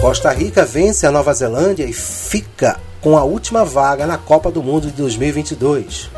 Costa 0.02 0.32
Rica 0.32 0.64
vence 0.64 1.08
a 1.08 1.12
Nova 1.12 1.34
Zelândia 1.34 1.84
e 1.84 1.92
fica 1.92 2.80
com 3.02 3.18
a 3.18 3.24
última 3.24 3.66
vaga 3.66 4.06
na 4.06 4.18
Copa 4.18 4.52
do 4.52 4.62
Mundo 4.62 4.88
de 4.88 4.94
2022. 4.94 6.12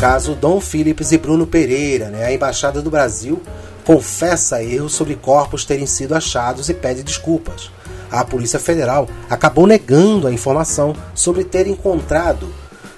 Caso 0.00 0.34
Dom 0.34 0.58
Phillips 0.58 1.12
e 1.12 1.18
Bruno 1.18 1.46
Pereira, 1.46 2.08
né, 2.08 2.24
a 2.24 2.32
Embaixada 2.32 2.80
do 2.80 2.90
Brasil 2.90 3.42
confessa 3.84 4.62
erros 4.62 4.94
sobre 4.94 5.16
corpos 5.16 5.66
terem 5.66 5.86
sido 5.86 6.14
achados 6.14 6.70
e 6.70 6.74
pede 6.74 7.02
desculpas. 7.02 7.70
A 8.10 8.24
Polícia 8.24 8.58
Federal 8.58 9.06
acabou 9.28 9.66
negando 9.66 10.26
a 10.26 10.32
informação 10.32 10.96
sobre 11.14 11.44
ter 11.44 11.66
encontrado 11.66 12.52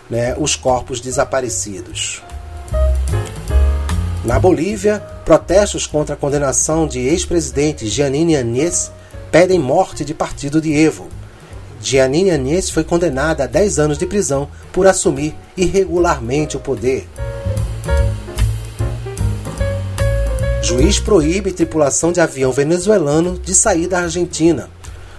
né, 0.08 0.36
os 0.38 0.54
corpos 0.54 1.00
desaparecidos. 1.00 2.22
Na 4.24 4.38
Bolívia, 4.38 5.02
protestos 5.28 5.86
contra 5.86 6.14
a 6.14 6.16
condenação 6.16 6.86
de 6.86 7.00
ex-presidente 7.00 7.86
Giannini 7.86 8.34
Agnès 8.34 8.90
pedem 9.30 9.58
morte 9.58 10.02
de 10.02 10.14
partido 10.14 10.58
de 10.58 10.72
Evo. 10.72 11.06
Giannini 11.82 12.30
Agnès 12.30 12.70
foi 12.70 12.82
condenada 12.82 13.44
a 13.44 13.46
10 13.46 13.78
anos 13.78 13.98
de 13.98 14.06
prisão 14.06 14.48
por 14.72 14.86
assumir 14.86 15.36
irregularmente 15.54 16.56
o 16.56 16.60
poder. 16.60 17.06
Juiz 20.62 20.98
proíbe 20.98 21.52
tripulação 21.52 22.10
de 22.10 22.22
avião 22.22 22.50
venezuelano 22.50 23.38
de 23.38 23.54
sair 23.54 23.86
da 23.86 24.00
Argentina. 24.00 24.70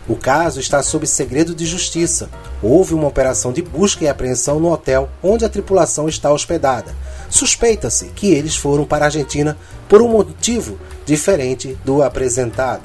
O 0.07 0.15
caso 0.15 0.59
está 0.59 0.81
sob 0.81 1.05
segredo 1.05 1.53
de 1.53 1.67
justiça. 1.67 2.31
Houve 2.63 2.95
uma 2.95 3.07
operação 3.07 3.53
de 3.53 3.61
busca 3.61 4.03
e 4.03 4.07
apreensão 4.07 4.59
no 4.59 4.71
hotel 4.71 5.07
onde 5.21 5.45
a 5.45 5.49
tripulação 5.49 6.09
está 6.09 6.33
hospedada 6.33 6.95
suspeita-se 7.29 8.05
que 8.07 8.33
eles 8.33 8.55
foram 8.55 8.85
para 8.85 9.05
a 9.05 9.07
Argentina 9.07 9.57
por 9.87 10.01
um 10.01 10.09
motivo 10.09 10.79
diferente 11.05 11.77
do 11.85 12.01
apresentado. 12.03 12.83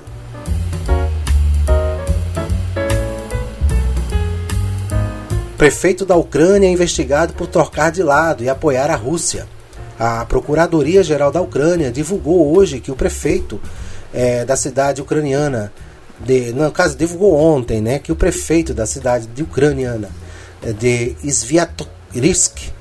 Prefeito 5.56 6.04
da 6.04 6.16
Ucrânia 6.16 6.66
é 6.66 6.70
investigado 6.70 7.32
por 7.32 7.46
trocar 7.46 7.90
de 7.90 8.02
lado 8.02 8.44
e 8.44 8.48
apoiar 8.48 8.90
a 8.90 8.96
Rússia. 8.96 9.46
A 9.98 10.24
Procuradoria-Geral 10.26 11.30
da 11.30 11.40
Ucrânia 11.40 11.90
divulgou 11.90 12.54
hoje 12.56 12.80
que 12.80 12.90
o 12.90 12.96
prefeito 12.96 13.60
é, 14.12 14.44
da 14.44 14.56
cidade 14.56 15.00
ucraniana, 15.00 15.72
de, 16.20 16.52
no 16.52 16.70
caso, 16.70 16.96
divulgou 16.96 17.34
ontem, 17.34 17.80
né, 17.80 17.98
que 17.98 18.12
o 18.12 18.16
prefeito 18.16 18.74
da 18.74 18.84
cidade 18.84 19.26
de 19.28 19.42
ucraniana 19.42 20.10
de 20.78 21.14
Sviatorysk, 21.22 22.72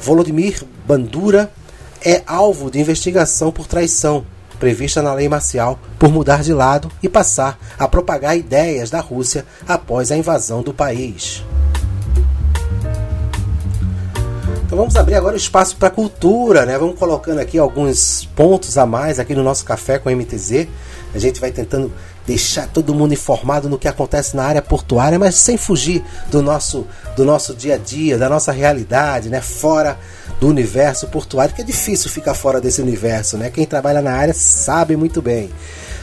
Volodymyr 0.00 0.62
Bandura 0.86 1.50
é 2.04 2.22
alvo 2.26 2.70
de 2.70 2.78
investigação 2.78 3.50
por 3.50 3.66
traição, 3.66 4.24
prevista 4.58 5.02
na 5.02 5.12
lei 5.12 5.28
marcial, 5.28 5.78
por 5.98 6.10
mudar 6.10 6.42
de 6.42 6.52
lado 6.52 6.90
e 7.02 7.08
passar 7.08 7.58
a 7.78 7.88
propagar 7.88 8.36
ideias 8.36 8.90
da 8.90 9.00
Rússia 9.00 9.44
após 9.66 10.10
a 10.10 10.16
invasão 10.16 10.62
do 10.62 10.72
país. 10.72 11.44
Então 14.64 14.76
vamos 14.76 14.96
abrir 14.96 15.14
agora 15.14 15.34
o 15.34 15.38
espaço 15.38 15.76
para 15.76 15.88
cultura, 15.88 16.66
né? 16.66 16.76
Vamos 16.78 16.98
colocando 16.98 17.38
aqui 17.38 17.58
alguns 17.58 18.28
pontos 18.36 18.76
a 18.76 18.84
mais 18.84 19.18
aqui 19.18 19.34
no 19.34 19.42
nosso 19.42 19.64
café 19.64 19.98
com 19.98 20.10
MTZ. 20.10 20.68
A 21.18 21.20
gente 21.20 21.40
vai 21.40 21.50
tentando 21.50 21.92
deixar 22.24 22.68
todo 22.68 22.94
mundo 22.94 23.12
informado 23.12 23.68
no 23.68 23.76
que 23.76 23.88
acontece 23.88 24.36
na 24.36 24.44
área 24.44 24.62
portuária, 24.62 25.18
mas 25.18 25.34
sem 25.34 25.56
fugir 25.56 26.04
do 26.30 26.40
nosso, 26.40 26.86
do 27.16 27.24
nosso 27.24 27.56
dia 27.56 27.74
a 27.74 27.76
dia, 27.76 28.16
da 28.16 28.28
nossa 28.28 28.52
realidade, 28.52 29.28
né? 29.28 29.40
fora 29.40 29.98
do 30.38 30.46
universo 30.46 31.08
portuário, 31.08 31.52
que 31.52 31.60
é 31.60 31.64
difícil 31.64 32.08
ficar 32.08 32.34
fora 32.34 32.60
desse 32.60 32.80
universo. 32.80 33.36
Né? 33.36 33.50
Quem 33.50 33.66
trabalha 33.66 34.00
na 34.00 34.12
área 34.12 34.32
sabe 34.32 34.94
muito 34.96 35.20
bem. 35.20 35.50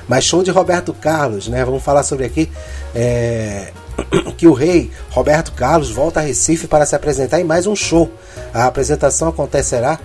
Mas 0.06 0.26
show 0.26 0.44
de 0.44 0.52
Roberto 0.52 0.94
Carlos, 0.94 1.48
né? 1.48 1.64
Vamos 1.64 1.82
falar 1.82 2.04
sobre 2.04 2.26
aqui 2.26 2.52
é, 2.94 3.72
que 4.38 4.48
o 4.48 4.54
rei 4.54 4.92
Roberto 5.10 5.54
Carlos 5.54 5.90
volta 5.90 6.20
a 6.20 6.24
Recife 6.24 6.68
para 6.68 6.86
se 6.86 6.94
apresentar 6.94 7.40
em 7.40 7.44
mais 7.46 7.66
um 7.66 7.76
show. 7.76 8.12
A 8.54 8.66
apresentação 8.66 9.30
acontecerá 9.30 9.98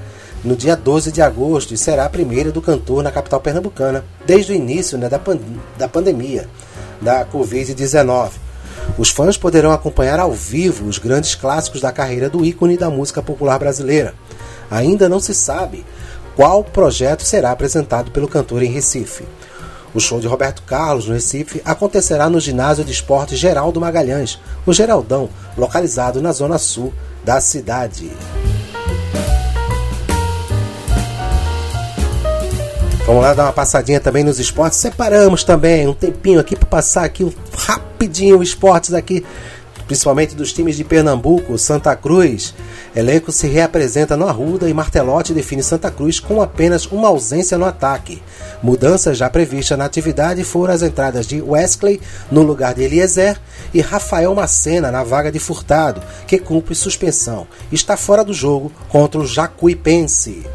no 0.44 0.56
dia 0.56 0.76
12 0.76 1.12
de 1.12 1.20
agosto 1.20 1.74
e 1.74 1.78
será 1.78 2.04
a 2.04 2.10
primeira 2.10 2.50
do 2.50 2.62
cantor 2.62 3.02
na 3.02 3.10
capital 3.10 3.40
pernambucana, 3.40 4.04
desde 4.26 4.52
o 4.52 4.54
início 4.54 4.96
né, 4.96 5.08
da, 5.08 5.18
pan 5.18 5.38
da 5.76 5.88
pandemia 5.88 6.48
da 7.00 7.24
Covid-19. 7.26 8.30
Os 8.98 9.10
fãs 9.10 9.36
poderão 9.36 9.72
acompanhar 9.72 10.18
ao 10.18 10.32
vivo 10.32 10.86
os 10.86 10.98
grandes 10.98 11.34
clássicos 11.34 11.80
da 11.80 11.92
carreira 11.92 12.28
do 12.28 12.44
ícone 12.44 12.76
da 12.76 12.90
música 12.90 13.22
popular 13.22 13.58
brasileira. 13.58 14.14
Ainda 14.70 15.08
não 15.08 15.20
se 15.20 15.34
sabe 15.34 15.84
qual 16.36 16.64
projeto 16.64 17.22
será 17.22 17.50
apresentado 17.50 18.10
pelo 18.10 18.28
cantor 18.28 18.62
em 18.62 18.70
Recife. 18.70 19.24
O 19.92 20.00
show 20.00 20.20
de 20.20 20.28
Roberto 20.28 20.62
Carlos 20.62 21.08
no 21.08 21.14
Recife 21.14 21.60
acontecerá 21.64 22.30
no 22.30 22.38
Ginásio 22.38 22.84
de 22.84 22.92
Esportes 22.92 23.38
Geraldo 23.38 23.80
Magalhães, 23.80 24.38
o 24.64 24.72
Geraldão, 24.72 25.28
localizado 25.56 26.22
na 26.22 26.32
zona 26.32 26.58
sul 26.58 26.92
da 27.24 27.40
cidade. 27.40 28.10
Vamos 33.10 33.24
lá 33.24 33.34
dar 33.34 33.46
uma 33.46 33.52
passadinha 33.52 33.98
também 33.98 34.22
nos 34.22 34.38
esportes. 34.38 34.78
Separamos 34.78 35.42
também 35.42 35.88
um 35.88 35.92
tempinho 35.92 36.38
aqui 36.38 36.54
para 36.54 36.68
passar 36.68 37.04
aqui 37.04 37.28
rapidinho 37.56 38.38
os 38.38 38.50
esportes 38.50 38.94
aqui, 38.94 39.26
principalmente 39.88 40.36
dos 40.36 40.52
times 40.52 40.76
de 40.76 40.84
Pernambuco, 40.84 41.58
Santa 41.58 41.96
Cruz. 41.96 42.54
Elenco 42.94 43.32
se 43.32 43.48
reapresenta 43.48 44.16
no 44.16 44.28
Arruda 44.28 44.70
e 44.70 44.72
Martelotti 44.72 45.34
define 45.34 45.60
Santa 45.60 45.90
Cruz 45.90 46.20
com 46.20 46.40
apenas 46.40 46.86
uma 46.86 47.08
ausência 47.08 47.58
no 47.58 47.64
ataque. 47.64 48.22
Mudanças 48.62 49.18
já 49.18 49.28
previstas 49.28 49.76
na 49.76 49.86
atividade 49.86 50.44
foram 50.44 50.72
as 50.72 50.82
entradas 50.82 51.26
de 51.26 51.42
Wesley 51.42 52.00
no 52.30 52.42
lugar 52.42 52.74
de 52.74 52.84
Eliezer 52.84 53.40
e 53.74 53.80
Rafael 53.80 54.32
Macena 54.36 54.92
na 54.92 55.02
vaga 55.02 55.32
de 55.32 55.40
Furtado, 55.40 56.00
que 56.28 56.38
cumpre 56.38 56.76
suspensão. 56.76 57.48
Está 57.72 57.96
fora 57.96 58.22
do 58.22 58.32
jogo 58.32 58.70
contra 58.88 59.20
o 59.20 59.26
Jacuipense. 59.26 60.46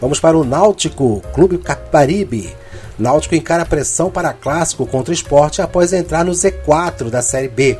Vamos 0.00 0.20
para 0.20 0.38
o 0.38 0.44
Náutico, 0.44 1.20
Clube 1.34 1.58
Caparibe. 1.58 2.54
Náutico 2.96 3.34
encara 3.34 3.66
pressão 3.66 4.10
para 4.10 4.32
clássico 4.32 4.86
contra 4.86 5.10
o 5.10 5.14
esporte 5.14 5.60
após 5.60 5.92
entrar 5.92 6.24
no 6.24 6.32
Z4 6.32 7.10
da 7.10 7.20
Série 7.20 7.48
B. 7.48 7.78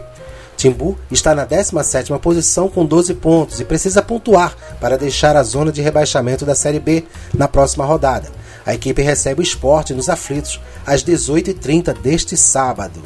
Timbu 0.57 0.99
está 1.13 1.33
na 1.33 1.47
17ª 1.47 2.19
posição 2.19 2.69
com 2.69 2.85
12 2.85 3.15
pontos 3.15 3.61
e 3.61 3.65
precisa 3.65 4.03
pontuar 4.03 4.57
para 4.81 4.99
deixar 4.99 5.37
a 5.37 5.43
zona 5.45 5.71
de 5.71 5.81
rebaixamento 5.81 6.45
da 6.45 6.57
Série 6.57 6.81
B 6.81 7.05
na 7.33 7.47
próxima 7.47 7.85
rodada. 7.85 8.29
A 8.67 8.75
equipe 8.75 9.01
recebe 9.01 9.41
o 9.41 9.43
esporte 9.43 9.95
nos 9.95 10.09
aflitos 10.09 10.61
às 10.85 11.05
18h30 11.05 11.97
deste 11.99 12.37
sábado. 12.37 13.01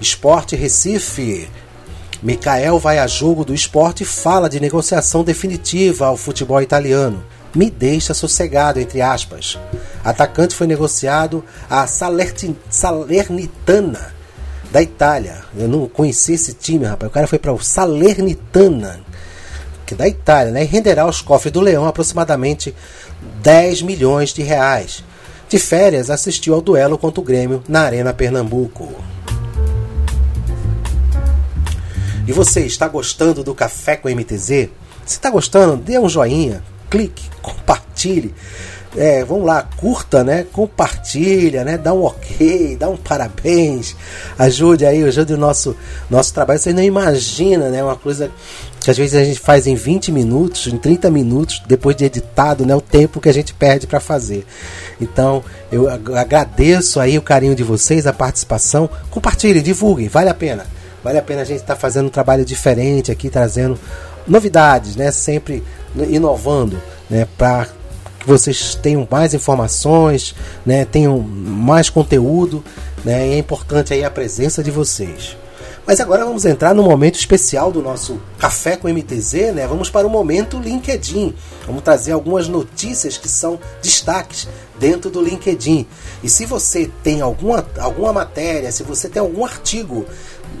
Esporte 0.00 0.56
Recife. 0.56 1.46
Mikael 2.22 2.78
vai 2.78 2.98
a 2.98 3.06
jogo 3.06 3.44
do 3.44 3.54
esporte 3.54 4.02
e 4.02 4.06
fala 4.06 4.48
de 4.48 4.58
negociação 4.58 5.22
definitiva 5.22 6.06
ao 6.06 6.16
futebol 6.16 6.62
italiano 6.62 7.22
me 7.54 7.70
deixa 7.70 8.14
sossegado, 8.14 8.80
entre 8.80 9.00
aspas. 9.00 9.58
Atacante 10.04 10.54
foi 10.54 10.66
negociado 10.66 11.44
a 11.68 11.86
Salernitana 11.86 14.18
da 14.70 14.82
Itália. 14.82 15.38
Eu 15.56 15.68
não 15.68 15.88
conheci 15.88 16.34
esse 16.34 16.54
time, 16.54 16.84
rapaz. 16.84 17.10
O 17.10 17.12
cara 17.12 17.26
foi 17.26 17.38
para 17.38 17.52
o 17.52 17.60
Salernitana, 17.60 19.00
que 19.86 19.94
é 19.94 19.96
da 19.96 20.06
Itália, 20.06 20.52
né? 20.52 20.62
E 20.62 20.66
renderá 20.66 21.02
aos 21.02 21.22
cofres 21.22 21.52
do 21.52 21.60
Leão 21.60 21.86
aproximadamente 21.86 22.74
10 23.42 23.82
milhões 23.82 24.32
de 24.32 24.42
reais. 24.42 25.02
De 25.48 25.58
férias, 25.58 26.10
assistiu 26.10 26.54
ao 26.54 26.60
duelo 26.60 26.98
contra 26.98 27.20
o 27.20 27.24
Grêmio 27.24 27.62
na 27.66 27.80
Arena 27.80 28.12
Pernambuco. 28.12 28.92
E 32.26 32.32
você 32.32 32.66
está 32.66 32.86
gostando 32.86 33.42
do 33.42 33.54
Café 33.54 33.96
com 33.96 34.10
MTZ? 34.10 34.68
Se 35.06 35.06
está 35.06 35.30
gostando, 35.30 35.78
dê 35.78 35.98
um 35.98 36.06
joinha, 36.06 36.62
clique, 36.88 37.28
compartilhe. 37.42 38.34
É, 38.96 39.22
vamos 39.22 39.46
lá, 39.46 39.68
curta, 39.76 40.24
né? 40.24 40.46
Compartilha, 40.50 41.62
né? 41.62 41.76
Dá 41.76 41.92
um 41.92 42.04
ok, 42.04 42.76
dá 42.76 42.88
um 42.88 42.96
parabéns. 42.96 43.94
Ajude 44.38 44.86
aí, 44.86 45.04
ajude 45.04 45.34
o 45.34 45.36
nosso, 45.36 45.76
nosso 46.08 46.32
trabalho. 46.32 46.58
Você 46.58 46.72
não 46.72 46.82
imagina, 46.82 47.68
né? 47.68 47.84
Uma 47.84 47.96
coisa 47.96 48.30
que 48.80 48.90
às 48.90 48.96
vezes 48.96 49.14
a 49.14 49.22
gente 49.22 49.38
faz 49.38 49.66
em 49.66 49.74
20 49.74 50.10
minutos, 50.10 50.66
em 50.66 50.78
30 50.78 51.10
minutos, 51.10 51.62
depois 51.66 51.94
de 51.94 52.06
editado, 52.06 52.64
né? 52.64 52.74
O 52.74 52.80
tempo 52.80 53.20
que 53.20 53.28
a 53.28 53.32
gente 53.32 53.52
perde 53.52 53.86
para 53.86 54.00
fazer. 54.00 54.46
Então, 55.00 55.44
eu 55.70 55.88
agradeço 55.88 56.98
aí 56.98 57.18
o 57.18 57.22
carinho 57.22 57.54
de 57.54 57.62
vocês, 57.62 58.06
a 58.06 58.12
participação. 58.12 58.88
Compartilhem, 59.10 59.62
divulguem, 59.62 60.08
vale 60.08 60.30
a 60.30 60.34
pena. 60.34 60.66
Vale 61.04 61.18
a 61.18 61.22
pena 61.22 61.42
a 61.42 61.44
gente 61.44 61.60
estar 61.60 61.74
tá 61.74 61.80
fazendo 61.80 62.06
um 62.06 62.10
trabalho 62.10 62.44
diferente 62.44 63.12
aqui, 63.12 63.30
trazendo 63.30 63.78
novidades, 64.28 64.96
né? 64.96 65.10
Sempre 65.10 65.64
inovando, 66.08 66.80
né? 67.08 67.26
Para 67.36 67.66
que 68.20 68.26
vocês 68.26 68.74
tenham 68.74 69.06
mais 69.10 69.34
informações, 69.34 70.34
né? 70.64 70.84
Tenham 70.84 71.18
mais 71.18 71.88
conteúdo, 71.90 72.62
né? 73.04 73.28
E 73.28 73.32
é 73.32 73.38
importante 73.38 73.92
aí 73.92 74.04
a 74.04 74.10
presença 74.10 74.62
de 74.62 74.70
vocês. 74.70 75.36
Mas 75.88 76.00
agora 76.00 76.22
vamos 76.22 76.44
entrar 76.44 76.74
no 76.74 76.82
momento 76.82 77.14
especial 77.14 77.72
do 77.72 77.80
nosso 77.80 78.20
Café 78.38 78.76
com 78.76 78.88
MTZ, 78.88 79.54
né? 79.54 79.66
Vamos 79.66 79.88
para 79.88 80.06
o 80.06 80.10
momento 80.10 80.58
LinkedIn. 80.58 81.34
Vamos 81.66 81.82
trazer 81.82 82.12
algumas 82.12 82.46
notícias 82.46 83.16
que 83.16 83.26
são 83.26 83.58
destaques 83.82 84.46
dentro 84.78 85.08
do 85.10 85.22
LinkedIn. 85.22 85.86
E 86.22 86.28
se 86.28 86.44
você 86.44 86.90
tem 87.02 87.22
alguma, 87.22 87.66
alguma 87.78 88.12
matéria, 88.12 88.70
se 88.70 88.82
você 88.82 89.08
tem 89.08 89.20
algum 89.20 89.46
artigo 89.46 90.04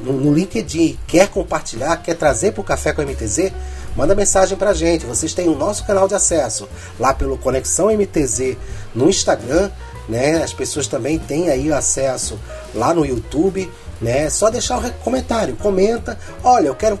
no, 0.04 0.12
no 0.12 0.32
LinkedIn 0.32 0.98
quer 1.06 1.28
compartilhar, 1.28 1.96
quer 1.98 2.14
trazer 2.14 2.52
para 2.52 2.60
o 2.60 2.64
Café 2.64 2.92
com 2.92 3.02
MTZ, 3.02 3.52
manda 3.96 4.14
mensagem 4.14 4.56
para 4.56 4.70
a 4.70 4.74
gente. 4.74 5.06
Vocês 5.06 5.34
têm 5.34 5.48
o 5.48 5.56
nosso 5.56 5.84
canal 5.84 6.08
de 6.08 6.14
acesso 6.14 6.68
lá 6.98 7.12
pelo 7.12 7.38
Conexão 7.38 7.88
MTZ 7.94 8.56
no 8.94 9.08
Instagram, 9.08 9.70
né? 10.08 10.42
As 10.42 10.52
pessoas 10.52 10.86
também 10.86 11.18
têm 11.18 11.50
aí 11.50 11.72
acesso 11.72 12.38
lá 12.74 12.94
no 12.94 13.04
YouTube, 13.04 13.70
né? 14.00 14.24
É 14.24 14.30
só 14.30 14.50
deixar 14.50 14.78
o 14.78 14.92
comentário, 15.04 15.56
comenta. 15.56 16.18
Olha, 16.42 16.68
eu 16.68 16.74
quero 16.74 16.98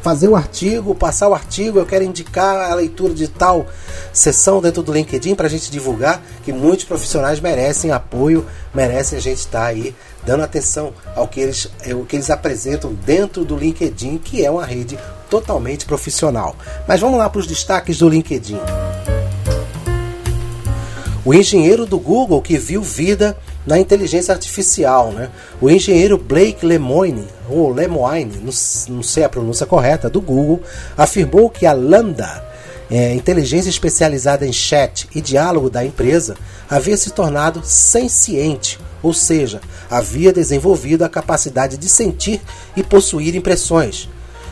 fazer 0.00 0.28
o 0.28 0.36
artigo, 0.36 0.94
passar 0.94 1.28
o 1.28 1.34
artigo, 1.34 1.78
eu 1.78 1.86
quero 1.86 2.04
indicar 2.04 2.70
a 2.70 2.74
leitura 2.74 3.14
de 3.14 3.28
tal 3.28 3.66
sessão 4.12 4.60
dentro 4.60 4.82
do 4.82 4.92
LinkedIn 4.92 5.34
para 5.34 5.46
a 5.46 5.50
gente 5.50 5.70
divulgar, 5.70 6.22
que 6.44 6.52
muitos 6.52 6.84
profissionais 6.84 7.40
merecem 7.40 7.90
apoio, 7.90 8.46
merecem 8.72 9.18
a 9.18 9.20
gente 9.20 9.38
estar 9.38 9.60
tá 9.60 9.66
aí 9.66 9.94
dando 10.26 10.42
atenção 10.42 10.92
ao 11.14 11.28
que 11.28 11.40
eles, 11.40 11.68
ao 11.84 12.02
é, 12.02 12.04
que 12.04 12.16
eles 12.16 12.30
apresentam 12.30 12.94
dentro 12.94 13.44
do 13.44 13.56
LinkedIn, 13.56 14.18
que 14.18 14.44
é 14.44 14.50
uma 14.50 14.64
rede 14.64 14.98
totalmente 15.28 15.84
profissional. 15.84 16.56
Mas 16.86 17.00
vamos 17.00 17.18
lá 17.18 17.28
para 17.28 17.40
os 17.40 17.46
destaques 17.46 17.98
do 17.98 18.08
LinkedIn. 18.08 18.58
O 21.24 21.32
engenheiro 21.32 21.86
do 21.86 21.98
Google 21.98 22.42
que 22.42 22.58
viu 22.58 22.82
vida 22.82 23.36
na 23.66 23.78
inteligência 23.78 24.34
artificial, 24.34 25.10
né? 25.10 25.30
O 25.58 25.70
engenheiro 25.70 26.18
Blake 26.18 26.66
Lemoine, 26.66 27.26
ou 27.48 27.72
Lemoine, 27.72 28.36
não, 28.36 28.52
não 28.94 29.02
sei 29.02 29.24
a 29.24 29.28
pronúncia 29.28 29.64
correta, 29.64 30.10
do 30.10 30.20
Google, 30.20 30.60
afirmou 30.96 31.48
que 31.48 31.64
a 31.64 31.72
Lambda, 31.72 32.44
é, 32.90 33.14
inteligência 33.14 33.70
especializada 33.70 34.46
em 34.46 34.52
chat 34.52 35.08
e 35.14 35.20
diálogo 35.20 35.70
da 35.70 35.84
empresa, 35.84 36.36
havia 36.68 36.96
se 36.96 37.10
tornado 37.10 37.62
senciente, 37.64 38.78
ou 39.02 39.12
seja, 39.12 39.60
havia 39.90 40.32
desenvolvido 40.32 41.04
a 41.04 41.08
capacidade 41.08 41.76
de 41.76 41.88
sentir 41.88 42.40
e 42.76 42.82
possuir 42.82 43.34
impressões. 43.34 44.08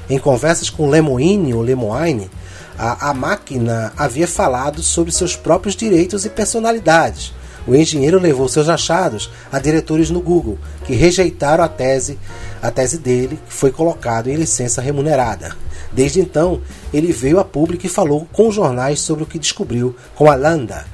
Em 0.08 0.18
conversas 0.18 0.68
com 0.68 0.88
Lemoine 0.88 1.54
ou 1.54 1.62
Lemoine, 1.62 2.30
a, 2.78 3.10
a 3.10 3.14
máquina 3.14 3.92
havia 3.96 4.26
falado 4.26 4.82
sobre 4.82 5.12
seus 5.12 5.36
próprios 5.36 5.76
direitos 5.76 6.24
e 6.24 6.30
personalidades. 6.30 7.32
O 7.66 7.74
engenheiro 7.74 8.18
levou 8.18 8.48
seus 8.48 8.68
achados 8.68 9.30
a 9.50 9.58
diretores 9.58 10.10
no 10.10 10.20
Google, 10.20 10.58
que 10.84 10.94
rejeitaram 10.94 11.62
a 11.62 11.68
tese, 11.68 12.18
a 12.60 12.70
tese 12.70 12.98
dele, 12.98 13.38
que 13.48 13.54
foi 13.54 13.70
colocado 13.70 14.28
em 14.28 14.36
licença 14.36 14.80
remunerada. 14.80 15.56
Desde 15.92 16.20
então, 16.20 16.60
ele 16.92 17.12
veio 17.12 17.38
a 17.38 17.44
público 17.44 17.86
e 17.86 17.88
falou 17.88 18.26
com 18.32 18.50
jornais 18.50 19.00
sobre 19.00 19.24
o 19.24 19.26
que 19.26 19.38
descobriu 19.38 19.94
com 20.14 20.30
a 20.30 20.34
Landa, 20.34 20.84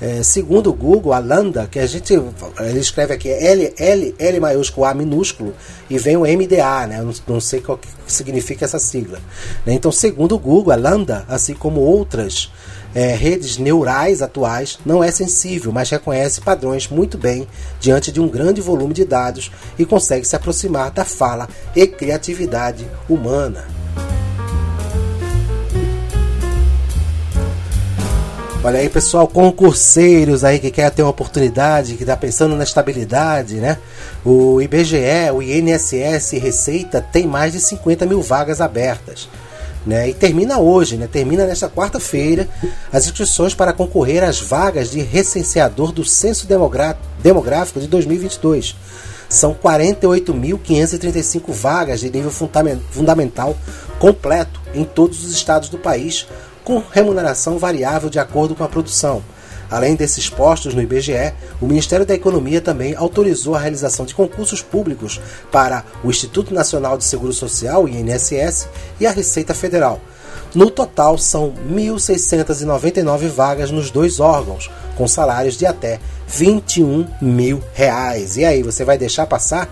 é, 0.00 0.22
segundo 0.22 0.68
o 0.68 0.74
Google, 0.74 1.12
a 1.12 1.18
Lambda, 1.18 1.66
que 1.66 1.78
a 1.78 1.86
gente 1.86 2.12
ele 2.12 2.78
escreve 2.78 3.14
aqui 3.14 3.30
L, 3.30 3.72
L, 3.78 4.14
L 4.18 4.40
maiúsculo, 4.40 4.84
A 4.84 4.92
minúsculo, 4.92 5.54
e 5.88 5.98
vem 5.98 6.16
o 6.16 6.20
MDA, 6.20 6.86
né? 6.86 7.06
Não, 7.26 7.40
sei 7.40 7.62
o 7.66 7.78
que 7.78 7.88
significa 8.06 8.66
essa 8.66 8.78
sigla. 8.78 9.18
Né? 9.64 9.72
Então, 9.72 9.90
segundo 9.90 10.34
o 10.34 10.38
Google, 10.38 10.72
a 10.72 10.76
Lambda, 10.76 11.24
assim 11.28 11.54
como 11.54 11.80
outras 11.80 12.52
é, 12.96 13.14
redes 13.14 13.58
neurais 13.58 14.22
atuais, 14.22 14.78
não 14.86 15.04
é 15.04 15.10
sensível, 15.10 15.70
mas 15.70 15.90
reconhece 15.90 16.40
padrões 16.40 16.88
muito 16.88 17.18
bem 17.18 17.46
diante 17.78 18.10
de 18.10 18.18
um 18.22 18.26
grande 18.26 18.62
volume 18.62 18.94
de 18.94 19.04
dados 19.04 19.52
e 19.78 19.84
consegue 19.84 20.26
se 20.26 20.34
aproximar 20.34 20.90
da 20.90 21.04
fala 21.04 21.46
e 21.76 21.86
criatividade 21.86 22.88
humana. 23.06 23.66
Olha 28.64 28.80
aí, 28.80 28.88
pessoal, 28.88 29.28
concurseiros 29.28 30.42
aí 30.42 30.58
que 30.58 30.70
quer 30.70 30.90
ter 30.90 31.02
uma 31.02 31.10
oportunidade, 31.10 31.96
que 31.96 32.02
está 32.02 32.16
pensando 32.16 32.56
na 32.56 32.64
estabilidade, 32.64 33.56
né? 33.56 33.76
O 34.24 34.60
IBGE, 34.62 35.30
o 35.34 35.42
INSS 35.42 36.32
Receita 36.32 37.02
tem 37.02 37.26
mais 37.26 37.52
de 37.52 37.60
50 37.60 38.06
mil 38.06 38.22
vagas 38.22 38.62
abertas. 38.62 39.28
Né? 39.86 40.08
E 40.08 40.14
termina 40.14 40.58
hoje, 40.58 40.96
né? 40.96 41.06
termina 41.06 41.46
nesta 41.46 41.68
quarta-feira, 41.68 42.48
as 42.92 43.04
inscrições 43.04 43.54
para 43.54 43.72
concorrer 43.72 44.24
às 44.24 44.40
vagas 44.40 44.90
de 44.90 45.00
recenseador 45.00 45.92
do 45.92 46.04
Censo 46.04 46.48
Demográfico 47.22 47.78
de 47.78 47.86
2022. 47.86 48.74
São 49.28 49.54
48.535 49.54 51.52
vagas 51.52 52.00
de 52.00 52.10
nível 52.10 52.32
fundamental 52.90 53.56
completo 53.98 54.60
em 54.74 54.84
todos 54.84 55.24
os 55.24 55.32
estados 55.32 55.68
do 55.68 55.78
país, 55.78 56.26
com 56.64 56.82
remuneração 56.90 57.58
variável 57.58 58.10
de 58.10 58.18
acordo 58.18 58.54
com 58.54 58.64
a 58.64 58.68
produção. 58.68 59.22
Além 59.70 59.94
desses 59.94 60.30
postos 60.30 60.74
no 60.74 60.82
IBGE, 60.82 61.32
o 61.60 61.66
Ministério 61.66 62.06
da 62.06 62.14
Economia 62.14 62.60
também 62.60 62.94
autorizou 62.94 63.54
a 63.54 63.58
realização 63.58 64.06
de 64.06 64.14
concursos 64.14 64.62
públicos 64.62 65.20
para 65.50 65.84
o 66.04 66.10
Instituto 66.10 66.54
Nacional 66.54 66.96
de 66.96 67.04
Seguro 67.04 67.32
Social, 67.32 67.88
INSS, 67.88 68.68
e 69.00 69.06
a 69.06 69.10
Receita 69.10 69.54
Federal. 69.54 70.00
No 70.54 70.70
total, 70.70 71.18
são 71.18 71.52
1.699 71.68 73.28
vagas 73.28 73.70
nos 73.70 73.90
dois 73.90 74.20
órgãos, 74.20 74.70
com 74.96 75.06
salários 75.06 75.56
de 75.56 75.66
até 75.66 76.00
21 76.28 77.06
mil 77.20 77.62
reais. 77.74 78.36
E 78.36 78.44
aí, 78.44 78.62
você 78.62 78.84
vai 78.84 78.96
deixar 78.96 79.26
passar? 79.26 79.68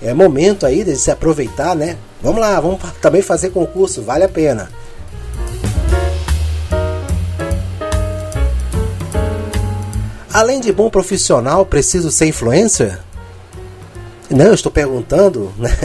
É 0.00 0.14
momento 0.14 0.64
aí 0.64 0.84
de 0.84 0.94
se 0.94 1.10
aproveitar, 1.10 1.74
né? 1.74 1.96
Vamos 2.22 2.40
lá, 2.40 2.60
vamos 2.60 2.80
também 3.00 3.22
fazer 3.22 3.50
concurso, 3.50 4.02
vale 4.02 4.24
a 4.24 4.28
pena. 4.28 4.70
Além 10.38 10.60
de 10.60 10.70
bom 10.70 10.88
profissional, 10.88 11.66
preciso 11.66 12.12
ser 12.12 12.26
influencer? 12.26 12.96
Não, 14.30 14.44
eu 14.44 14.54
estou 14.54 14.70
perguntando, 14.70 15.52
né? 15.58 15.76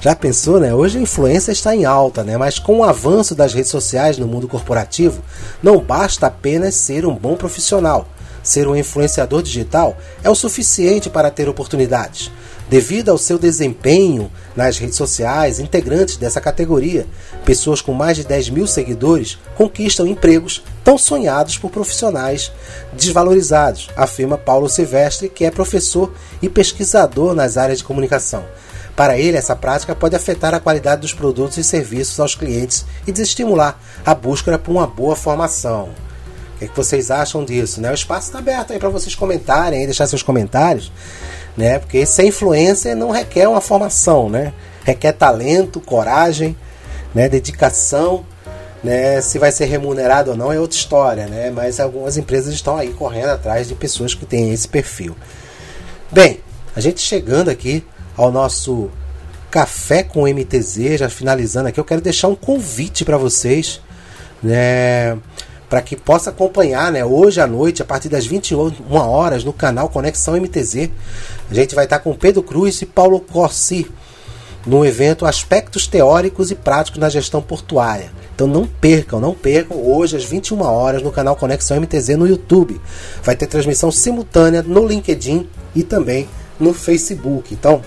Já 0.00 0.16
pensou, 0.16 0.58
né? 0.58 0.72
Hoje 0.72 0.96
a 0.96 1.02
influência 1.02 1.52
está 1.52 1.76
em 1.76 1.84
alta, 1.84 2.24
né? 2.24 2.38
Mas 2.38 2.58
com 2.58 2.78
o 2.78 2.84
avanço 2.84 3.34
das 3.34 3.52
redes 3.52 3.70
sociais 3.70 4.16
no 4.16 4.26
mundo 4.26 4.48
corporativo, 4.48 5.22
não 5.62 5.78
basta 5.78 6.26
apenas 6.26 6.74
ser 6.74 7.04
um 7.04 7.14
bom 7.14 7.36
profissional. 7.36 8.08
Ser 8.42 8.66
um 8.66 8.74
influenciador 8.74 9.42
digital 9.42 9.94
é 10.24 10.30
o 10.30 10.34
suficiente 10.34 11.10
para 11.10 11.30
ter 11.30 11.46
oportunidades. 11.46 12.30
Devido 12.70 13.10
ao 13.10 13.18
seu 13.18 13.38
desempenho 13.38 14.32
nas 14.56 14.78
redes 14.78 14.96
sociais, 14.96 15.60
integrantes 15.60 16.16
dessa 16.16 16.40
categoria, 16.40 17.06
pessoas 17.44 17.82
com 17.82 17.92
mais 17.92 18.16
de 18.16 18.24
10 18.24 18.48
mil 18.48 18.66
seguidores, 18.66 19.38
conquistam 19.54 20.06
empregos 20.06 20.62
tão 20.90 20.98
sonhados 20.98 21.56
por 21.56 21.70
profissionais 21.70 22.50
desvalorizados, 22.92 23.88
afirma 23.96 24.36
Paulo 24.36 24.68
Silvestre, 24.68 25.28
que 25.28 25.44
é 25.44 25.50
professor 25.50 26.12
e 26.42 26.48
pesquisador 26.48 27.32
nas 27.32 27.56
áreas 27.56 27.78
de 27.78 27.84
comunicação. 27.84 28.44
Para 28.96 29.16
ele, 29.16 29.36
essa 29.36 29.54
prática 29.54 29.94
pode 29.94 30.16
afetar 30.16 30.52
a 30.52 30.58
qualidade 30.58 31.02
dos 31.02 31.14
produtos 31.14 31.58
e 31.58 31.64
serviços 31.64 32.18
aos 32.18 32.34
clientes 32.34 32.84
e 33.06 33.12
desestimular 33.12 33.78
a 34.04 34.12
busca 34.16 34.58
por 34.58 34.72
uma 34.72 34.86
boa 34.86 35.14
formação. 35.14 35.90
O 36.56 36.58
que, 36.58 36.64
é 36.64 36.68
que 36.68 36.76
vocês 36.76 37.08
acham 37.08 37.44
disso? 37.44 37.80
Né? 37.80 37.92
O 37.92 37.94
espaço 37.94 38.26
está 38.26 38.40
aberto 38.40 38.76
para 38.76 38.88
vocês 38.88 39.14
comentarem, 39.14 39.86
deixar 39.86 40.08
seus 40.08 40.24
comentários 40.24 40.90
né? 41.56 41.78
Porque 41.78 42.04
ser 42.06 42.26
influencer 42.26 42.96
não 42.96 43.10
requer 43.10 43.48
uma 43.48 43.60
formação, 43.60 44.28
né? 44.28 44.52
Requer 44.84 45.12
talento, 45.12 45.80
coragem, 45.80 46.56
né? 47.14 47.28
Dedicação, 47.28 48.24
né? 48.82 49.20
Se 49.20 49.38
vai 49.38 49.52
ser 49.52 49.66
remunerado 49.66 50.32
ou 50.32 50.36
não 50.36 50.52
é 50.52 50.58
outra 50.58 50.76
história, 50.76 51.26
né? 51.26 51.50
Mas 51.50 51.80
algumas 51.80 52.16
empresas 52.16 52.54
estão 52.54 52.76
aí 52.76 52.92
correndo 52.92 53.30
atrás 53.30 53.68
de 53.68 53.74
pessoas 53.74 54.14
que 54.14 54.26
têm 54.26 54.52
esse 54.52 54.68
perfil. 54.68 55.16
Bem, 56.10 56.40
a 56.74 56.80
gente 56.80 57.00
chegando 57.00 57.50
aqui 57.50 57.84
ao 58.16 58.30
nosso 58.30 58.90
café 59.50 60.02
com 60.02 60.26
MTZ, 60.26 60.98
já 60.98 61.08
finalizando 61.08 61.68
aqui, 61.68 61.80
eu 61.80 61.84
quero 61.84 62.00
deixar 62.00 62.28
um 62.28 62.34
convite 62.34 63.04
para 63.04 63.18
vocês, 63.18 63.80
né? 64.42 65.18
para 65.70 65.80
que 65.80 65.94
possa 65.94 66.30
acompanhar, 66.30 66.90
né, 66.90 67.04
hoje 67.04 67.40
à 67.40 67.46
noite, 67.46 67.80
a 67.80 67.84
partir 67.84 68.08
das 68.08 68.26
21 68.26 68.72
horas, 68.92 69.44
no 69.44 69.52
canal 69.52 69.88
Conexão 69.88 70.34
MTZ. 70.34 70.90
A 71.48 71.54
gente 71.54 71.76
vai 71.76 71.84
estar 71.84 72.00
com 72.00 72.12
Pedro 72.12 72.42
Cruz 72.42 72.82
e 72.82 72.86
Paulo 72.86 73.20
Corsi 73.20 73.88
no 74.66 74.84
evento 74.84 75.24
Aspectos 75.24 75.86
Teóricos 75.86 76.50
e 76.50 76.56
Práticos 76.56 77.00
na 77.00 77.08
Gestão 77.08 77.40
Portuária. 77.40 78.10
Então 78.40 78.48
não 78.48 78.66
percam, 78.66 79.20
não 79.20 79.34
percam, 79.34 79.76
hoje 79.76 80.16
às 80.16 80.24
21 80.24 80.62
horas 80.62 81.02
no 81.02 81.12
canal 81.12 81.36
Conexão 81.36 81.78
MTZ 81.78 82.16
no 82.16 82.26
YouTube. 82.26 82.80
Vai 83.22 83.36
ter 83.36 83.46
transmissão 83.46 83.92
simultânea 83.92 84.62
no 84.62 84.86
LinkedIn 84.86 85.46
e 85.74 85.82
também 85.82 86.26
no 86.58 86.72
Facebook. 86.72 87.52
Então, 87.52 87.82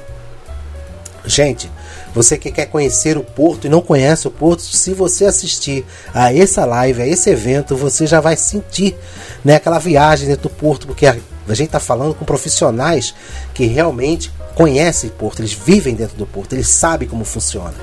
gente, 1.25 1.71
você 2.13 2.37
que 2.37 2.51
quer 2.51 2.67
conhecer 2.67 3.17
o 3.17 3.23
Porto 3.23 3.65
e 3.65 3.69
não 3.69 3.81
conhece 3.81 4.27
o 4.27 4.31
Porto, 4.31 4.61
se 4.61 4.93
você 4.93 5.25
assistir 5.25 5.83
a 6.13 6.31
essa 6.31 6.65
live, 6.65 7.01
a 7.01 7.07
esse 7.07 7.31
evento, 7.31 7.75
você 7.75 8.05
já 8.05 8.21
vai 8.21 8.37
sentir 8.37 8.95
né, 9.43 9.55
aquela 9.55 9.79
viagem 9.79 10.27
dentro 10.27 10.43
do 10.43 10.49
Porto, 10.51 10.85
porque 10.85 11.07
a, 11.07 11.15
gente 11.49 11.63
está 11.63 11.79
falando 11.79 12.13
com 12.13 12.23
profissionais 12.23 13.15
que 13.55 13.65
realmente 13.65 14.31
conhecem 14.53 15.09
Porto, 15.09 15.39
eles 15.39 15.53
vivem 15.53 15.95
dentro 15.95 16.15
do 16.15 16.27
Porto, 16.27 16.53
eles 16.53 16.67
sabem 16.67 17.07
como 17.07 17.25
funciona. 17.25 17.73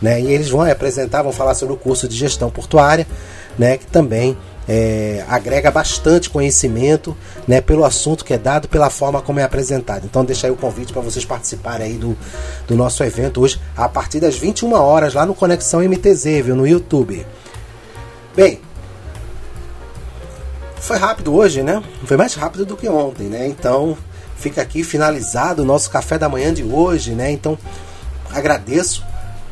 Né? 0.00 0.20
E 0.20 0.32
eles 0.32 0.48
vão 0.48 0.62
apresentar, 0.62 1.22
vão 1.22 1.32
falar 1.32 1.54
sobre 1.54 1.74
o 1.74 1.76
curso 1.76 2.08
de 2.08 2.16
gestão 2.16 2.50
portuária, 2.50 3.06
né, 3.58 3.76
que 3.76 3.86
também 3.86 4.36
é, 4.68 5.24
agrega 5.28 5.70
bastante 5.70 6.30
conhecimento 6.30 7.16
né, 7.46 7.60
pelo 7.60 7.84
assunto 7.84 8.24
que 8.24 8.32
é 8.32 8.38
dado, 8.38 8.68
pela 8.68 8.88
forma 8.88 9.20
como 9.20 9.40
é 9.40 9.42
apresentado. 9.42 10.04
Então 10.04 10.24
deixa 10.24 10.46
aí 10.46 10.52
o 10.52 10.56
convite 10.56 10.92
para 10.92 11.02
vocês 11.02 11.24
participarem 11.24 11.86
aí 11.88 11.94
do, 11.94 12.16
do 12.68 12.76
nosso 12.76 13.02
evento 13.02 13.40
hoje, 13.40 13.60
a 13.76 13.88
partir 13.88 14.20
das 14.20 14.36
21 14.36 14.72
horas, 14.74 15.14
lá 15.14 15.26
no 15.26 15.34
Conexão 15.34 15.80
MTZ, 15.80 16.24
viu, 16.44 16.54
no 16.54 16.66
YouTube. 16.66 17.26
Bem, 18.36 18.60
foi 20.76 20.96
rápido 20.96 21.34
hoje, 21.34 21.62
né? 21.62 21.82
Foi 22.04 22.16
mais 22.16 22.34
rápido 22.34 22.64
do 22.64 22.76
que 22.76 22.88
ontem, 22.88 23.24
né? 23.24 23.48
Então 23.48 23.98
fica 24.36 24.62
aqui 24.62 24.84
finalizado 24.84 25.62
o 25.62 25.64
nosso 25.64 25.90
café 25.90 26.16
da 26.16 26.28
manhã 26.28 26.54
de 26.54 26.62
hoje, 26.62 27.10
né? 27.12 27.30
Então 27.30 27.58
agradeço 28.32 29.04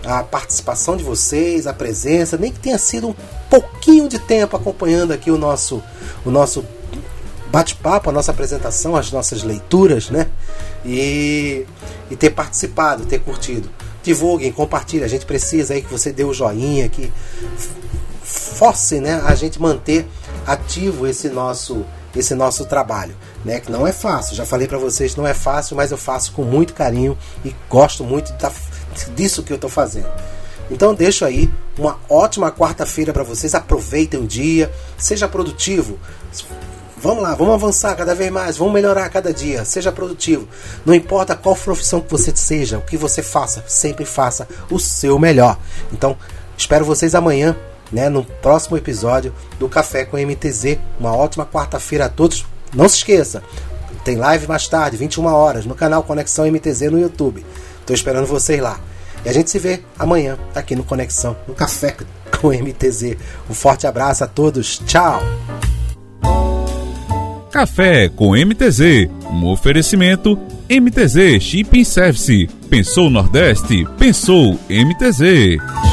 a 0.04 0.22
participação 0.22 0.96
de 0.96 1.04
vocês, 1.04 1.66
a 1.66 1.72
presença, 1.72 2.36
nem 2.36 2.52
que 2.52 2.60
tenha 2.60 2.78
sido 2.78 3.08
um 3.08 3.14
pouquinho 3.50 4.08
de 4.08 4.18
tempo 4.18 4.56
acompanhando 4.56 5.12
aqui 5.12 5.30
o 5.30 5.38
nosso, 5.38 5.82
o 6.24 6.30
nosso 6.30 6.64
bate-papo, 7.50 8.10
a 8.10 8.12
nossa 8.12 8.30
apresentação, 8.30 8.94
as 8.94 9.10
nossas 9.10 9.42
leituras, 9.42 10.10
né? 10.10 10.28
E, 10.84 11.66
e 12.10 12.16
ter 12.16 12.30
participado, 12.30 13.06
ter 13.06 13.20
curtido. 13.20 13.68
Divulguem, 14.02 14.52
compartilhem. 14.52 15.04
A 15.04 15.08
gente 15.08 15.26
precisa 15.26 15.74
aí 15.74 15.82
que 15.82 15.90
você 15.90 16.12
dê 16.12 16.24
o 16.24 16.32
joinha, 16.32 16.88
que 16.88 17.12
force 18.22 19.00
né, 19.00 19.22
a 19.24 19.34
gente 19.34 19.60
manter 19.60 20.06
ativo 20.46 21.06
esse 21.06 21.28
nosso 21.28 21.84
esse 22.16 22.34
nosso 22.34 22.64
trabalho, 22.64 23.14
né? 23.44 23.60
Que 23.60 23.70
não 23.70 23.86
é 23.86 23.92
fácil. 23.92 24.34
Já 24.34 24.44
falei 24.44 24.66
para 24.66 24.78
vocês, 24.78 25.14
não 25.14 25.26
é 25.26 25.34
fácil, 25.34 25.76
mas 25.76 25.90
eu 25.90 25.98
faço 25.98 26.32
com 26.32 26.42
muito 26.42 26.74
carinho 26.74 27.16
e 27.44 27.54
gosto 27.68 28.02
muito 28.02 28.32
de 28.32 28.38
tá 28.38 28.50
disso 29.14 29.42
que 29.42 29.52
eu 29.52 29.56
estou 29.56 29.70
fazendo. 29.70 30.08
Então 30.70 30.94
deixo 30.94 31.24
aí 31.24 31.50
uma 31.78 31.98
ótima 32.08 32.50
quarta-feira 32.50 33.12
para 33.12 33.22
vocês. 33.22 33.54
Aproveitem 33.54 34.20
o 34.20 34.26
dia, 34.26 34.70
seja 34.96 35.26
produtivo. 35.26 35.98
Vamos 37.00 37.22
lá, 37.22 37.34
vamos 37.34 37.54
avançar 37.54 37.94
cada 37.94 38.12
vez 38.14 38.30
mais, 38.30 38.56
vamos 38.56 38.74
melhorar 38.74 39.08
cada 39.08 39.32
dia. 39.32 39.64
Seja 39.64 39.92
produtivo. 39.92 40.48
Não 40.84 40.94
importa 40.94 41.36
qual 41.36 41.54
profissão 41.54 42.00
que 42.00 42.10
você 42.10 42.34
seja, 42.34 42.78
o 42.78 42.82
que 42.82 42.96
você 42.96 43.22
faça, 43.22 43.64
sempre 43.68 44.04
faça 44.04 44.48
o 44.68 44.78
seu 44.78 45.18
melhor. 45.18 45.56
Então, 45.92 46.16
espero 46.56 46.84
vocês 46.84 47.14
amanhã, 47.14 47.56
né, 47.92 48.08
no 48.08 48.24
próximo 48.24 48.76
episódio 48.76 49.32
do 49.58 49.68
Café 49.68 50.04
com 50.04 50.18
MTZ. 50.18 50.78
Uma 50.98 51.14
ótima 51.14 51.46
quarta-feira 51.46 52.06
a 52.06 52.08
todos. 52.08 52.44
Não 52.74 52.88
se 52.88 52.96
esqueça, 52.96 53.42
tem 54.04 54.16
live 54.16 54.46
mais 54.46 54.66
tarde, 54.66 54.96
21 54.96 55.26
horas, 55.26 55.66
no 55.66 55.74
canal 55.74 56.02
Conexão 56.02 56.50
MTZ 56.50 56.90
no 56.90 56.98
YouTube. 56.98 57.44
Estou 57.88 57.94
esperando 57.94 58.26
vocês 58.26 58.60
lá. 58.60 58.78
E 59.24 59.30
a 59.30 59.32
gente 59.32 59.50
se 59.50 59.58
vê 59.58 59.80
amanhã 59.98 60.36
aqui 60.54 60.76
no 60.76 60.84
Conexão, 60.84 61.34
no 61.48 61.54
Café 61.54 61.96
com 62.38 62.48
MTZ. 62.48 63.16
Um 63.48 63.54
forte 63.54 63.86
abraço 63.86 64.22
a 64.22 64.26
todos. 64.26 64.78
Tchau. 64.84 65.22
Café 67.50 68.10
com 68.10 68.36
MTZ. 68.36 69.08
Um 69.30 69.46
oferecimento 69.46 70.38
MTZ 70.68 71.42
Shipping 71.42 71.84
Service. 71.84 72.46
Pensou 72.68 73.08
Nordeste? 73.08 73.86
Pensou 73.98 74.58
MTZ. 74.68 75.87